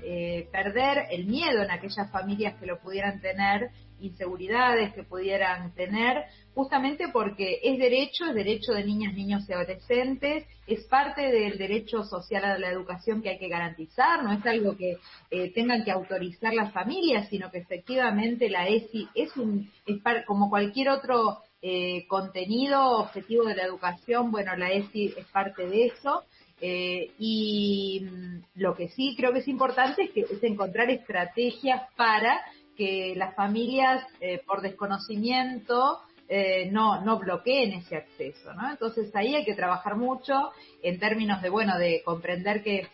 perder 0.52 1.06
el 1.10 1.26
miedo 1.26 1.62
en 1.62 1.70
aquellas 1.70 2.10
familias 2.10 2.54
que 2.58 2.66
lo 2.66 2.78
pudieran 2.78 3.20
tener 3.20 3.70
inseguridades 4.00 4.92
que 4.94 5.02
pudieran 5.02 5.74
tener, 5.74 6.24
justamente 6.54 7.08
porque 7.12 7.60
es 7.62 7.78
derecho, 7.78 8.26
es 8.26 8.34
derecho 8.34 8.72
de 8.72 8.84
niñas, 8.84 9.14
niños 9.14 9.48
y 9.48 9.52
adolescentes, 9.52 10.44
es 10.66 10.84
parte 10.84 11.22
del 11.22 11.58
derecho 11.58 12.04
social 12.04 12.44
a 12.44 12.58
la 12.58 12.70
educación 12.70 13.22
que 13.22 13.30
hay 13.30 13.38
que 13.38 13.48
garantizar, 13.48 14.22
no 14.22 14.32
es 14.32 14.44
algo 14.46 14.76
que 14.76 14.98
eh, 15.30 15.52
tengan 15.52 15.84
que 15.84 15.90
autorizar 15.90 16.54
las 16.54 16.72
familias, 16.72 17.28
sino 17.28 17.50
que 17.50 17.58
efectivamente 17.58 18.48
la 18.48 18.68
ESI 18.68 19.08
es, 19.14 19.36
un, 19.36 19.70
es 19.86 19.98
como 20.26 20.48
cualquier 20.48 20.90
otro 20.90 21.38
eh, 21.62 22.06
contenido 22.08 22.98
objetivo 22.98 23.44
de 23.44 23.56
la 23.56 23.64
educación, 23.64 24.30
bueno, 24.30 24.56
la 24.56 24.70
ESI 24.70 25.14
es 25.16 25.26
parte 25.26 25.66
de 25.66 25.86
eso. 25.86 26.24
Eh, 26.62 27.12
y 27.18 28.02
mm, 28.02 28.42
lo 28.56 28.74
que 28.74 28.88
sí 28.90 29.14
creo 29.16 29.32
que 29.32 29.38
es 29.38 29.48
importante 29.48 30.02
es 30.02 30.10
que 30.10 30.20
es 30.20 30.42
encontrar 30.42 30.90
estrategias 30.90 31.82
para 31.96 32.38
que 32.80 33.12
las 33.14 33.34
familias 33.34 34.06
eh, 34.22 34.40
por 34.46 34.62
desconocimiento 34.62 35.98
eh, 36.30 36.70
no, 36.72 37.02
no 37.02 37.18
bloqueen 37.18 37.74
ese 37.74 37.96
acceso. 37.96 38.50
Entonces 38.70 39.14
ahí 39.14 39.34
hay 39.34 39.44
que 39.44 39.54
trabajar 39.54 39.96
mucho 39.96 40.50
en 40.82 40.98
términos 40.98 41.42
de, 41.42 41.50
bueno, 41.50 41.76
de 41.76 42.00
comprender 42.02 42.62
que 42.62 42.88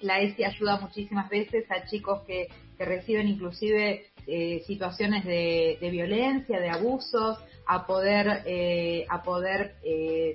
la 0.00 0.20
ESI 0.20 0.44
ayuda 0.44 0.80
muchísimas 0.80 1.28
veces 1.28 1.70
a 1.70 1.84
chicos 1.84 2.22
que, 2.26 2.48
reciben 2.78 3.28
inclusive 3.28 4.06
eh, 4.26 4.62
situaciones 4.66 5.24
de, 5.24 5.78
violencia, 5.90 6.58
de 6.58 6.70
abusos, 6.70 7.38
a 7.66 7.86
poder, 7.86 9.06
a 9.08 9.22
poder 9.22 9.76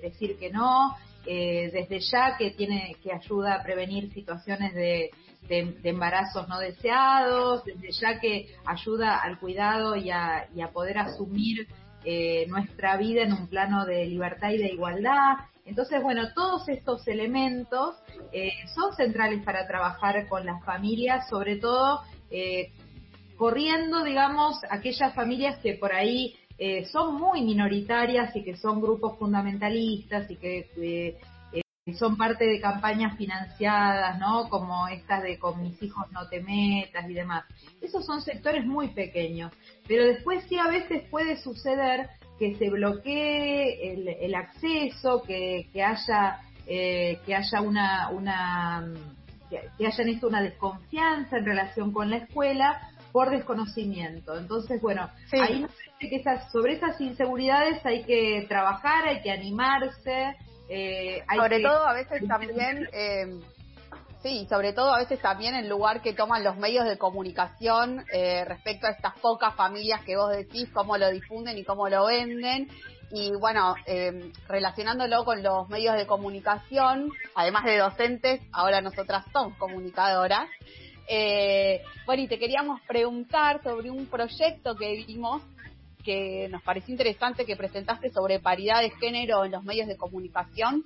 decir 0.02 0.38
que 0.38 0.50
no, 0.50 0.96
desde 1.26 2.00
ya 2.00 2.36
que 2.38 2.52
tiene, 2.52 2.96
que 3.04 3.12
ayuda 3.14 3.56
a 3.56 3.64
prevenir 3.64 4.12
situaciones 4.14 4.74
de, 4.74 5.12
embarazos 5.50 6.48
no 6.48 6.60
deseados, 6.60 7.64
desde 7.66 7.92
ya 7.92 8.20
que 8.20 8.56
ayuda 8.66 9.18
al 9.18 9.40
cuidado 9.40 9.96
y 9.96 10.10
a, 10.10 10.48
poder 10.74 10.98
asumir 10.98 11.68
eh, 12.04 12.46
nuestra 12.48 12.98
vida 12.98 13.24
en 13.24 13.34
un 13.34 13.48
plano 13.48 13.86
de 13.86 14.06
libertad 14.06 14.52
y 14.52 14.58
de 14.58 14.70
igualdad. 14.74 15.36
Entonces, 15.66 16.02
bueno, 16.02 16.34
todos 16.34 16.68
estos 16.70 17.08
elementos 17.08 17.96
eh, 18.32 18.52
son 18.74 18.96
centrales 18.96 19.44
para 19.44 19.68
trabajar 19.68 20.28
con 20.28 20.46
las 20.46 20.64
familias, 20.66 21.30
sobre 21.30 21.58
todo 21.58 22.02
eh, 22.32 22.72
corriendo, 23.38 24.04
digamos, 24.04 24.60
aquellas 24.70 25.14
familias 25.14 25.60
que 25.60 25.76
por 25.76 25.94
ahí 25.94 26.36
son 26.92 27.16
muy 27.16 27.42
minoritarias 27.42 28.36
y 28.36 28.44
que 28.44 28.56
son 28.56 28.82
grupos 28.82 29.18
fundamentalistas 29.18 30.30
y 30.30 30.36
que 30.36 31.18
son 31.98 32.16
parte 32.16 32.46
de 32.46 32.62
campañas 32.62 33.18
financiadas, 33.18 34.20
¿no? 34.20 34.48
Como 34.50 34.88
estas 34.88 35.24
de 35.24 35.40
con 35.40 35.62
mis 35.62 35.82
hijos 35.82 36.06
no 36.12 36.28
te 36.30 36.42
metas 36.42 37.10
y 37.10 37.14
demás. 37.14 37.46
Esos 37.82 38.06
son 38.06 38.22
sectores 38.22 38.66
muy 38.66 38.90
pequeños, 38.90 39.52
pero 39.88 40.06
después 40.06 40.46
sí 40.48 40.58
a 40.58 40.68
veces 40.68 41.04
puede 41.10 41.38
suceder 41.38 42.10
que 42.38 42.56
se 42.56 42.70
bloquee 42.70 44.26
el, 44.26 44.36
acceso, 44.36 45.22
que, 45.24 45.68
haya 45.76 46.40
eh, 46.68 47.20
que 47.26 47.36
haya 47.36 47.62
una, 47.62 48.10
que 49.50 49.88
hayan 49.88 50.10
esto 50.10 50.28
una 50.28 50.42
desconfianza 50.42 51.38
en 51.38 51.46
relación 51.46 51.92
con 51.92 52.10
la 52.10 52.18
escuela 52.18 52.91
por 53.12 53.30
desconocimiento. 53.30 54.38
Entonces, 54.38 54.82
bueno, 54.82 55.10
ahí 55.32 55.66
que 56.00 56.16
esas, 56.16 56.52
sobre 56.52 56.74
esas 56.74 57.00
inseguridades 57.00 57.86
hay 57.86 58.04
que 58.04 58.46
trabajar, 58.48 59.08
hay 59.08 59.22
que 59.22 59.32
animarse, 59.32 60.36
eh, 60.70 61.24
sobre 61.36 61.60
todo 61.62 61.86
a 61.86 61.94
veces 61.94 62.28
también, 62.28 62.88
eh, 62.94 63.40
sí, 64.24 64.48
sobre 64.50 64.74
todo 64.74 64.94
a 64.94 65.00
veces 65.00 65.20
también 65.20 65.54
el 65.56 65.68
lugar 65.68 66.02
que 66.02 66.14
toman 66.14 66.44
los 66.44 66.58
medios 66.58 66.86
de 66.86 66.98
comunicación 66.98 68.04
eh, 68.14 68.46
respecto 68.46 68.88
a 68.88 68.92
estas 68.92 69.20
pocas 69.20 69.54
familias 69.56 70.02
que 70.04 70.16
vos 70.16 70.32
decís, 70.32 70.70
cómo 70.74 70.98
lo 70.98 71.10
difunden 71.12 71.58
y 71.58 71.64
cómo 71.64 71.90
lo 71.90 72.06
venden. 72.06 72.70
Y 73.14 73.34
bueno, 73.36 73.76
relacionándolo 74.48 75.26
con 75.26 75.44
los 75.44 75.68
medios 75.68 75.98
de 75.98 76.08
comunicación, 76.08 77.10
además 77.36 77.66
de 77.66 77.78
docentes, 77.78 78.40
ahora 78.54 78.80
nosotras 78.80 79.26
somos 79.34 79.58
comunicadoras. 79.58 80.48
Bueno, 82.06 82.24
y 82.24 82.28
te 82.28 82.40
queríamos 82.40 82.82
preguntar 82.82 83.62
sobre 83.64 83.90
un 83.90 84.06
proyecto 84.06 84.76
que 84.76 85.04
vimos 85.08 85.42
que 86.04 86.48
nos 86.50 86.62
pareció 86.64 86.92
interesante 86.92 87.46
que 87.46 87.56
presentaste 87.56 88.10
sobre 88.10 88.40
paridad 88.40 88.82
de 88.82 88.90
género 88.92 89.46
en 89.46 89.52
los 89.52 89.64
medios 89.64 89.88
de 89.88 89.98
comunicación. 89.98 90.84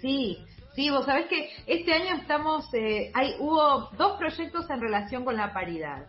Sí, 0.00 0.38
sí, 0.74 0.90
vos 0.90 1.06
sabés 1.06 1.26
que 1.26 1.50
este 1.66 1.92
año 1.92 2.16
estamos, 2.16 2.72
eh, 2.74 3.10
hay, 3.14 3.34
hubo 3.38 3.90
dos 3.96 4.18
proyectos 4.18 4.68
en 4.70 4.80
relación 4.80 5.24
con 5.24 5.36
la 5.36 5.52
paridad. 5.52 6.06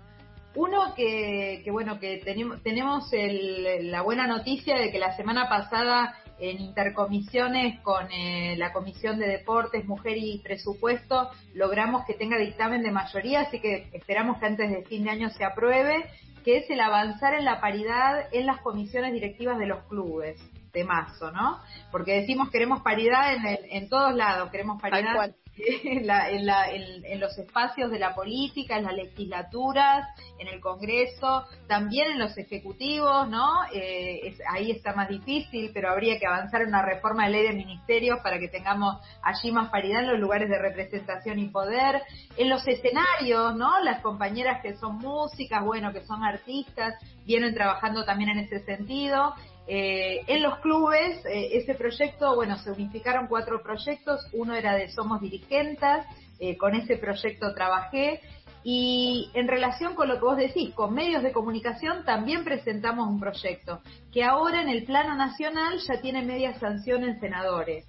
Uno 0.55 0.95
que, 0.95 1.61
que 1.65 1.71
bueno, 1.71 1.99
que 1.99 2.17
tenemos, 2.23 2.63
tenemos 2.63 3.09
la 3.11 4.01
buena 4.01 4.25
noticia 4.25 4.77
de 4.77 4.89
que 4.89 4.99
la 4.99 5.15
semana 5.17 5.49
pasada 5.49 6.15
en 6.39 6.59
intercomisiones 6.59 7.79
con 7.81 8.11
eh, 8.11 8.55
la 8.57 8.73
Comisión 8.73 9.19
de 9.19 9.27
Deportes, 9.27 9.85
Mujer 9.85 10.17
y 10.17 10.39
Presupuesto, 10.39 11.29
logramos 11.53 12.05
que 12.05 12.13
tenga 12.13 12.37
dictamen 12.37 12.83
de 12.83 12.91
mayoría, 12.91 13.41
así 13.41 13.59
que 13.59 13.89
esperamos 13.93 14.37
que 14.39 14.45
antes 14.45 14.69
de 14.69 14.83
fin 14.83 15.03
de 15.03 15.11
año 15.11 15.29
se 15.29 15.45
apruebe 15.45 16.09
que 16.43 16.57
es 16.57 16.69
el 16.69 16.79
avanzar 16.79 17.33
en 17.33 17.43
la 17.43 17.59
paridad 17.59 18.27
en 18.31 18.45
las 18.45 18.61
comisiones 18.61 19.13
directivas 19.13 19.57
de 19.57 19.65
los 19.65 19.83
clubes 19.85 20.39
de 20.73 20.83
mazo, 20.83 21.31
¿no? 21.31 21.59
Porque 21.91 22.19
decimos 22.19 22.51
queremos 22.51 22.81
paridad 22.81 23.33
en, 23.33 23.59
en 23.71 23.89
todos 23.89 24.13
lados, 24.13 24.51
queremos 24.51 24.79
paridad 24.79 25.33
en, 25.83 27.19
los 27.19 27.37
espacios 27.37 27.89
de 27.89 27.99
la 27.99 28.13
política, 28.13 28.77
en 28.77 28.83
las 28.83 28.93
legislaturas, 28.93 30.07
en 30.37 30.47
el 30.47 30.59
Congreso, 30.59 31.45
también 31.67 32.11
en 32.11 32.19
los 32.19 32.37
ejecutivos, 32.37 33.29
¿no? 33.29 33.49
Eh, 33.73 34.35
ahí 34.49 34.71
está 34.71 34.93
más 34.93 35.07
difícil, 35.07 35.71
pero 35.73 35.89
habría 35.89 36.19
que 36.19 36.27
avanzar 36.27 36.61
en 36.61 36.69
una 36.69 36.81
reforma 36.81 37.25
de 37.25 37.31
ley 37.31 37.43
de 37.47 37.53
ministerios 37.53 38.19
para 38.21 38.37
que 38.37 38.49
tengamos 38.49 38.97
allí 39.23 39.51
más 39.51 39.69
paridad 39.69 40.01
en 40.01 40.11
los 40.11 40.19
lugares 40.19 40.49
de 40.49 40.59
representación 40.59 41.39
y 41.39 41.47
poder, 41.49 42.01
en 42.37 42.49
los 42.49 42.67
escenarios, 42.67 43.55
¿no? 43.55 43.79
Las 43.81 44.01
compañeras 44.01 44.61
que 44.61 44.75
son 44.75 44.97
músicas, 44.97 45.63
bueno, 45.63 45.93
que 45.93 46.05
son 46.05 46.23
artistas, 46.23 46.95
vienen 47.25 47.53
trabajando 47.53 48.03
también 48.03 48.31
en 48.31 48.39
ese 48.39 48.59
sentido. 48.65 49.33
Eh, 49.67 50.21
en 50.27 50.43
los 50.43 50.59
clubes, 50.59 51.25
eh, 51.25 51.57
ese 51.57 51.73
proyecto, 51.73 52.35
bueno, 52.35 52.57
se 52.59 52.71
unificaron 52.71 53.27
cuatro 53.27 53.63
proyectos, 53.63 54.27
uno 54.33 54.53
era 54.53 54.75
de 54.75 54.89
Somos 54.89 55.21
Dirigentes, 55.21 56.05
eh, 56.39 56.55
con 56.57 56.75
ese 56.75 56.97
proyecto 56.97 57.53
trabajé, 57.53 58.21
Y 58.67 59.29
en 59.35 59.47
relación 59.47 59.93
con 59.93 60.07
lo 60.07 60.15
que 60.15 60.25
vos 60.25 60.37
decís, 60.37 60.73
con 60.73 60.91
medios 60.91 61.21
de 61.21 61.31
comunicación 61.31 62.03
también 62.03 62.43
presentamos 62.43 63.07
un 63.07 63.19
proyecto 63.19 63.79
que 64.11 64.23
ahora 64.23 64.59
en 64.59 64.69
el 64.69 64.85
plano 64.85 65.13
nacional 65.13 65.77
ya 65.87 66.01
tiene 66.01 66.23
media 66.23 66.57
sanción 66.59 67.03
en 67.03 67.19
senadores. 67.19 67.85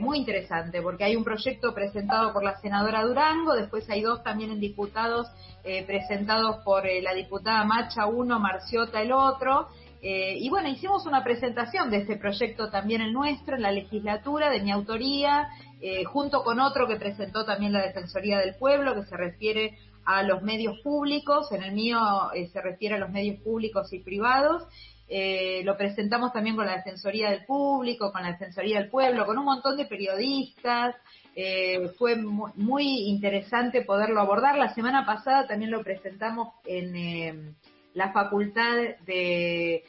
Muy 0.00 0.18
interesante, 0.18 0.82
porque 0.82 1.04
hay 1.04 1.14
un 1.14 1.22
proyecto 1.22 1.72
presentado 1.72 2.32
por 2.32 2.42
la 2.42 2.58
senadora 2.58 3.04
Durango, 3.04 3.54
después 3.54 3.88
hay 3.88 4.02
dos 4.02 4.24
también 4.24 4.50
en 4.50 4.58
diputados 4.58 5.28
presentados 5.86 6.64
por 6.64 6.82
la 7.00 7.14
diputada 7.14 7.62
Macha 7.62 8.06
uno, 8.06 8.40
Marciota 8.40 9.00
el 9.00 9.12
otro. 9.12 9.68
Y 10.00 10.48
bueno, 10.48 10.68
hicimos 10.68 11.06
una 11.06 11.24
presentación 11.24 11.90
de 11.90 11.98
este 11.98 12.16
proyecto 12.16 12.70
también 12.70 13.00
el 13.00 13.12
nuestro, 13.12 13.56
en 13.56 13.62
la 13.62 13.72
legislatura, 13.72 14.50
de 14.50 14.60
mi 14.60 14.70
autoría, 14.70 15.48
junto 16.06 16.44
con 16.44 16.60
otro 16.60 16.86
que 16.86 16.96
presentó 16.96 17.44
también 17.44 17.72
la 17.72 17.82
Defensoría 17.82 18.38
del 18.38 18.54
Pueblo, 18.54 18.94
que 18.94 19.02
se 19.02 19.16
refiere 19.16 19.78
a 20.04 20.22
los 20.22 20.42
medios 20.42 20.78
públicos, 20.80 21.50
en 21.52 21.62
el 21.62 21.72
mío 21.72 21.98
se 22.52 22.60
refiere 22.60 22.94
a 22.94 22.98
los 22.98 23.10
medios 23.10 23.40
públicos 23.42 23.92
y 23.92 23.98
privados, 23.98 24.68
eh, 25.10 25.62
lo 25.64 25.76
presentamos 25.76 26.32
también 26.32 26.54
con 26.54 26.66
la 26.66 26.76
Defensoría 26.76 27.30
del 27.30 27.46
Público, 27.46 28.12
con 28.12 28.22
la 28.22 28.32
Defensoría 28.32 28.78
del 28.78 28.90
Pueblo, 28.90 29.24
con 29.24 29.38
un 29.38 29.46
montón 29.46 29.76
de 29.76 29.86
periodistas. 29.86 30.94
Eh, 31.34 31.90
fue 31.96 32.16
muy, 32.16 33.08
interesante 33.08 33.82
poderlo 33.82 34.20
abordar. 34.20 34.58
La 34.58 34.74
semana 34.74 35.06
pasada 35.06 35.46
también 35.46 35.70
lo 35.70 35.82
presentamos 35.82 36.54
en 36.66 36.96
eh, 36.96 37.54
la 37.98 38.12
Facultad 38.12 38.76
de, 39.04 39.82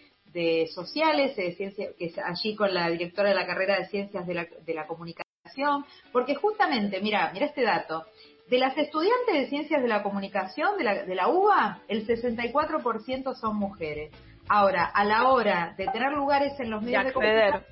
Sociales, 0.73 1.35
de 1.35 1.55
Ciencia, 1.55 1.89
que 1.97 2.05
es 2.05 2.17
allí 2.17 2.55
con 2.55 2.73
la 2.73 2.89
directora 2.89 3.29
de 3.29 3.35
la 3.35 3.45
carrera 3.45 3.77
de 3.77 3.85
Ciencias 3.85 4.25
de 4.25 4.73
la, 4.73 4.87
Comunicación, 4.87 5.85
porque 6.11 6.33
justamente, 6.35 7.01
mira, 7.01 7.29
mira 7.33 7.45
este 7.45 7.61
dato. 7.61 8.05
De 8.49 8.57
las 8.57 8.75
estudiantes 8.77 9.35
de 9.35 9.47
Ciencias 9.47 9.81
de 9.81 9.87
la 9.87 10.01
Comunicación 10.01 10.75
de 10.77 10.83
la, 10.83 11.03
de 11.03 11.15
la 11.15 11.27
UBA, 11.27 11.81
el 11.87 12.07
64% 12.07 13.35
son 13.35 13.57
mujeres. 13.57 14.11
Ahora, 14.47 14.85
a 14.85 15.05
la 15.05 15.29
hora 15.29 15.75
de 15.77 15.85
tener 15.89 16.11
lugares 16.13 16.59
en 16.59 16.71
los 16.71 16.81
medios 16.81 17.05
de, 17.05 17.13
comunicación, 17.13 17.63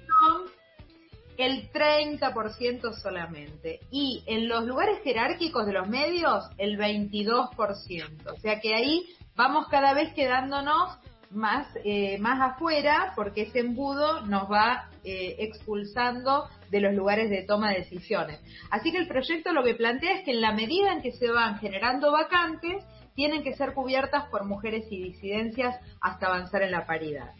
el 1.37 1.71
30% 1.71 2.93
solamente. 3.01 3.79
Y 3.91 4.23
en 4.25 4.47
los 4.47 4.65
lugares 4.65 4.99
jerárquicos 5.03 5.65
de 5.65 5.73
los 5.73 5.87
medios, 5.87 6.43
el 6.57 6.77
22%. 6.77 8.27
O 8.27 8.39
sea 8.39 8.59
que 8.59 8.75
ahí 8.75 9.05
vamos 9.35 9.67
cada 9.69 9.93
vez 9.93 10.13
quedándonos 10.13 10.97
más, 11.29 11.67
eh, 11.83 12.17
más 12.19 12.53
afuera 12.53 13.11
porque 13.15 13.43
ese 13.43 13.59
embudo 13.59 14.25
nos 14.25 14.49
va 14.49 14.89
eh, 15.03 15.35
expulsando 15.39 16.49
de 16.71 16.81
los 16.81 16.93
lugares 16.93 17.29
de 17.29 17.43
toma 17.43 17.71
de 17.71 17.79
decisiones. 17.79 18.39
Así 18.71 18.91
que 18.91 18.97
el 18.97 19.07
proyecto 19.07 19.53
lo 19.53 19.63
que 19.63 19.75
plantea 19.75 20.19
es 20.19 20.25
que 20.25 20.31
en 20.31 20.41
la 20.41 20.53
medida 20.53 20.91
en 20.91 21.01
que 21.01 21.11
se 21.11 21.29
van 21.29 21.59
generando 21.59 22.11
vacantes, 22.11 22.83
tienen 23.15 23.43
que 23.43 23.55
ser 23.55 23.73
cubiertas 23.73 24.25
por 24.29 24.45
mujeres 24.45 24.85
y 24.91 25.01
disidencias 25.01 25.75
hasta 26.01 26.27
avanzar 26.27 26.61
en 26.61 26.71
la 26.71 26.85
paridad. 26.85 27.33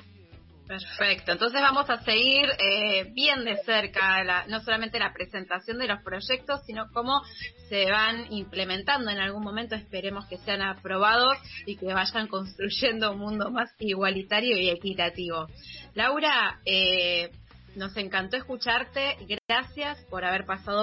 Perfecto, 0.67 1.31
entonces 1.31 1.61
vamos 1.61 1.89
a 1.89 2.01
seguir 2.03 2.45
eh, 2.59 3.09
bien 3.13 3.45
de 3.45 3.55
cerca 3.63 4.45
no 4.47 4.59
solamente 4.59 4.99
la 4.99 5.13
presentación 5.13 5.79
de 5.79 5.87
los 5.87 6.01
proyectos, 6.03 6.59
sino 6.65 6.91
cómo 6.91 7.21
se 7.69 7.89
van 7.89 8.31
implementando 8.33 9.09
en 9.09 9.19
algún 9.19 9.43
momento, 9.43 9.75
esperemos 9.75 10.25
que 10.25 10.37
sean 10.39 10.61
aprobados 10.61 11.37
y 11.65 11.77
que 11.77 11.93
vayan 11.93 12.27
construyendo 12.27 13.13
un 13.13 13.19
mundo 13.19 13.49
más 13.49 13.69
igualitario 13.79 14.57
y 14.57 14.69
equitativo. 14.69 15.47
Laura, 15.95 16.59
eh, 16.65 17.31
nos 17.77 17.95
encantó 17.95 18.35
escucharte, 18.35 19.17
gracias 19.47 20.03
por 20.09 20.25
haber 20.25 20.45
pasado 20.45 20.75